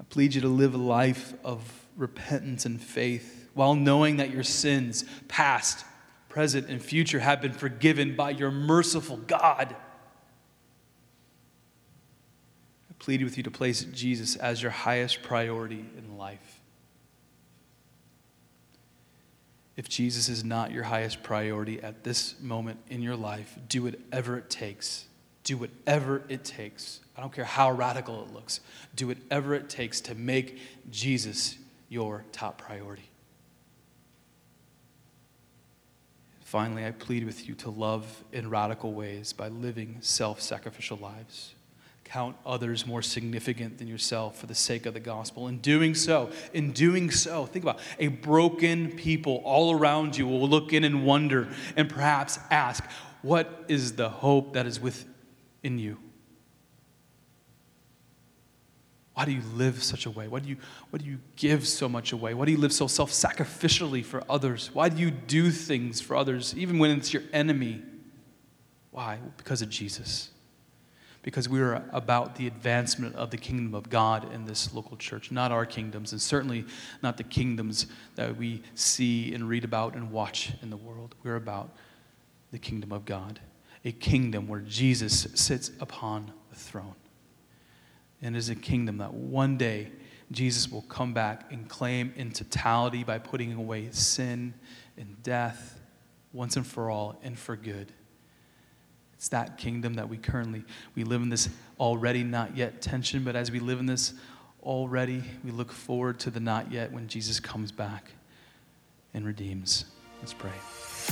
I 0.00 0.04
plead 0.04 0.34
you 0.34 0.40
to 0.40 0.48
live 0.48 0.72
a 0.72 0.78
life 0.78 1.34
of 1.44 1.60
repentance 1.94 2.64
and 2.64 2.80
faith 2.80 3.50
while 3.52 3.74
knowing 3.74 4.16
that 4.16 4.30
your 4.30 4.44
sins, 4.44 5.04
past, 5.28 5.84
present, 6.30 6.70
and 6.70 6.80
future, 6.80 7.20
have 7.20 7.42
been 7.42 7.52
forgiven 7.52 8.16
by 8.16 8.30
your 8.30 8.50
merciful 8.50 9.18
God. 9.18 9.76
I 12.90 12.94
plead 12.98 13.22
with 13.22 13.36
you 13.36 13.42
to 13.42 13.50
place 13.50 13.84
Jesus 13.84 14.36
as 14.36 14.62
your 14.62 14.72
highest 14.72 15.22
priority 15.22 15.84
in 15.98 16.16
life. 16.16 16.55
If 19.76 19.88
Jesus 19.88 20.28
is 20.28 20.42
not 20.42 20.72
your 20.72 20.84
highest 20.84 21.22
priority 21.22 21.82
at 21.82 22.02
this 22.02 22.34
moment 22.40 22.80
in 22.88 23.02
your 23.02 23.16
life, 23.16 23.58
do 23.68 23.82
whatever 23.82 24.38
it 24.38 24.48
takes. 24.48 25.04
Do 25.44 25.58
whatever 25.58 26.22
it 26.28 26.44
takes. 26.44 27.00
I 27.16 27.20
don't 27.20 27.32
care 27.32 27.44
how 27.44 27.70
radical 27.70 28.22
it 28.22 28.32
looks. 28.32 28.60
Do 28.94 29.08
whatever 29.08 29.54
it 29.54 29.68
takes 29.68 30.00
to 30.02 30.14
make 30.14 30.58
Jesus 30.90 31.58
your 31.88 32.24
top 32.32 32.58
priority. 32.58 33.10
Finally, 36.40 36.86
I 36.86 36.92
plead 36.92 37.24
with 37.24 37.48
you 37.48 37.54
to 37.56 37.70
love 37.70 38.24
in 38.32 38.48
radical 38.48 38.92
ways 38.92 39.32
by 39.32 39.48
living 39.48 39.96
self 40.00 40.40
sacrificial 40.40 40.96
lives. 40.96 41.55
Count 42.06 42.36
others 42.46 42.86
more 42.86 43.02
significant 43.02 43.78
than 43.78 43.88
yourself 43.88 44.38
for 44.38 44.46
the 44.46 44.54
sake 44.54 44.86
of 44.86 44.94
the 44.94 45.00
gospel. 45.00 45.48
In 45.48 45.58
doing 45.58 45.92
so, 45.96 46.30
in 46.54 46.70
doing 46.70 47.10
so, 47.10 47.46
think 47.46 47.64
about 47.64 47.80
a 47.98 48.06
broken 48.06 48.92
people 48.92 49.42
all 49.44 49.72
around 49.72 50.16
you 50.16 50.24
will 50.24 50.48
look 50.48 50.72
in 50.72 50.84
and 50.84 51.04
wonder 51.04 51.48
and 51.74 51.90
perhaps 51.90 52.38
ask, 52.48 52.84
What 53.22 53.64
is 53.66 53.96
the 53.96 54.08
hope 54.08 54.52
that 54.52 54.66
is 54.66 54.78
within 54.78 55.80
you? 55.80 55.98
Why 59.14 59.24
do 59.24 59.32
you 59.32 59.42
live 59.54 59.82
such 59.82 60.06
a 60.06 60.10
way? 60.10 60.28
Why 60.28 60.38
do 60.38 60.48
you, 60.48 60.58
why 60.90 61.00
do 61.00 61.04
you 61.06 61.18
give 61.34 61.66
so 61.66 61.88
much 61.88 62.12
away? 62.12 62.34
Why 62.34 62.44
do 62.44 62.52
you 62.52 62.58
live 62.58 62.72
so 62.72 62.86
self 62.86 63.10
sacrificially 63.10 64.04
for 64.04 64.22
others? 64.30 64.70
Why 64.72 64.90
do 64.90 65.02
you 65.02 65.10
do 65.10 65.50
things 65.50 66.00
for 66.00 66.14
others, 66.14 66.54
even 66.56 66.78
when 66.78 66.92
it's 66.92 67.12
your 67.12 67.24
enemy? 67.32 67.82
Why? 68.92 69.18
Because 69.38 69.60
of 69.60 69.70
Jesus. 69.70 70.30
Because 71.26 71.48
we 71.48 71.60
are 71.60 71.82
about 71.92 72.36
the 72.36 72.46
advancement 72.46 73.16
of 73.16 73.32
the 73.32 73.36
kingdom 73.36 73.74
of 73.74 73.90
God 73.90 74.32
in 74.32 74.44
this 74.44 74.72
local 74.72 74.96
church, 74.96 75.32
not 75.32 75.50
our 75.50 75.66
kingdoms, 75.66 76.12
and 76.12 76.22
certainly 76.22 76.64
not 77.02 77.16
the 77.16 77.24
kingdoms 77.24 77.88
that 78.14 78.36
we 78.36 78.62
see 78.76 79.34
and 79.34 79.48
read 79.48 79.64
about 79.64 79.96
and 79.96 80.12
watch 80.12 80.52
in 80.62 80.70
the 80.70 80.76
world. 80.76 81.16
We're 81.24 81.34
about 81.34 81.74
the 82.52 82.60
kingdom 82.60 82.92
of 82.92 83.04
God, 83.04 83.40
a 83.84 83.90
kingdom 83.90 84.46
where 84.46 84.60
Jesus 84.60 85.26
sits 85.34 85.72
upon 85.80 86.30
the 86.48 86.54
throne 86.54 86.94
and 88.22 88.36
is 88.36 88.48
a 88.48 88.54
kingdom 88.54 88.98
that 88.98 89.12
one 89.12 89.56
day 89.56 89.90
Jesus 90.30 90.70
will 90.70 90.82
come 90.82 91.12
back 91.12 91.50
and 91.50 91.68
claim 91.68 92.12
in 92.14 92.30
totality 92.30 93.02
by 93.02 93.18
putting 93.18 93.52
away 93.52 93.88
sin 93.90 94.54
and 94.96 95.20
death 95.24 95.80
once 96.32 96.54
and 96.54 96.64
for 96.64 96.88
all 96.88 97.18
and 97.24 97.36
for 97.36 97.56
good. 97.56 97.90
It's 99.16 99.28
that 99.28 99.58
kingdom 99.58 99.94
that 99.94 100.08
we 100.08 100.18
currently 100.18 100.64
we 100.94 101.04
live 101.04 101.22
in 101.22 101.28
this 101.28 101.48
already 101.80 102.22
not 102.22 102.56
yet 102.56 102.82
tension, 102.82 103.24
but 103.24 103.36
as 103.36 103.50
we 103.50 103.60
live 103.60 103.80
in 103.80 103.86
this 103.86 104.14
already, 104.62 105.22
we 105.44 105.50
look 105.50 105.72
forward 105.72 106.18
to 106.20 106.30
the 106.30 106.40
not 106.40 106.70
yet 106.70 106.92
when 106.92 107.08
Jesus 107.08 107.40
comes 107.40 107.72
back 107.72 108.10
and 109.14 109.24
redeems. 109.24 109.86
Let's 110.20 110.34
pray. 110.34 110.52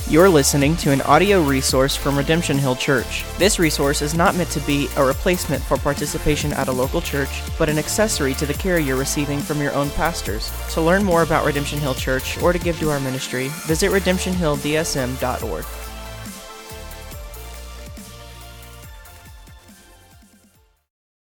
You're 0.09 0.29
listening 0.29 0.75
to 0.77 0.91
an 0.91 1.01
audio 1.01 1.41
resource 1.41 1.95
from 1.95 2.17
Redemption 2.17 2.57
Hill 2.57 2.75
Church. 2.75 3.23
This 3.37 3.57
resource 3.57 4.01
is 4.01 4.13
not 4.13 4.35
meant 4.35 4.51
to 4.51 4.59
be 4.61 4.87
a 4.97 5.03
replacement 5.03 5.63
for 5.63 5.77
participation 5.77 6.53
at 6.53 6.67
a 6.67 6.71
local 6.71 7.01
church, 7.01 7.41
but 7.57 7.69
an 7.69 7.79
accessory 7.79 8.33
to 8.35 8.45
the 8.45 8.53
care 8.53 8.77
you're 8.77 8.97
receiving 8.97 9.39
from 9.39 9.61
your 9.61 9.73
own 9.73 9.89
pastors. 9.91 10.51
To 10.73 10.81
learn 10.81 11.03
more 11.03 11.23
about 11.23 11.45
Redemption 11.45 11.79
Hill 11.79 11.95
Church 11.95 12.37
or 12.43 12.53
to 12.53 12.59
give 12.59 12.77
to 12.79 12.91
our 12.91 12.99
ministry, 12.99 13.47
visit 13.65 13.89
redemptionhilldsm.org. 13.89 15.84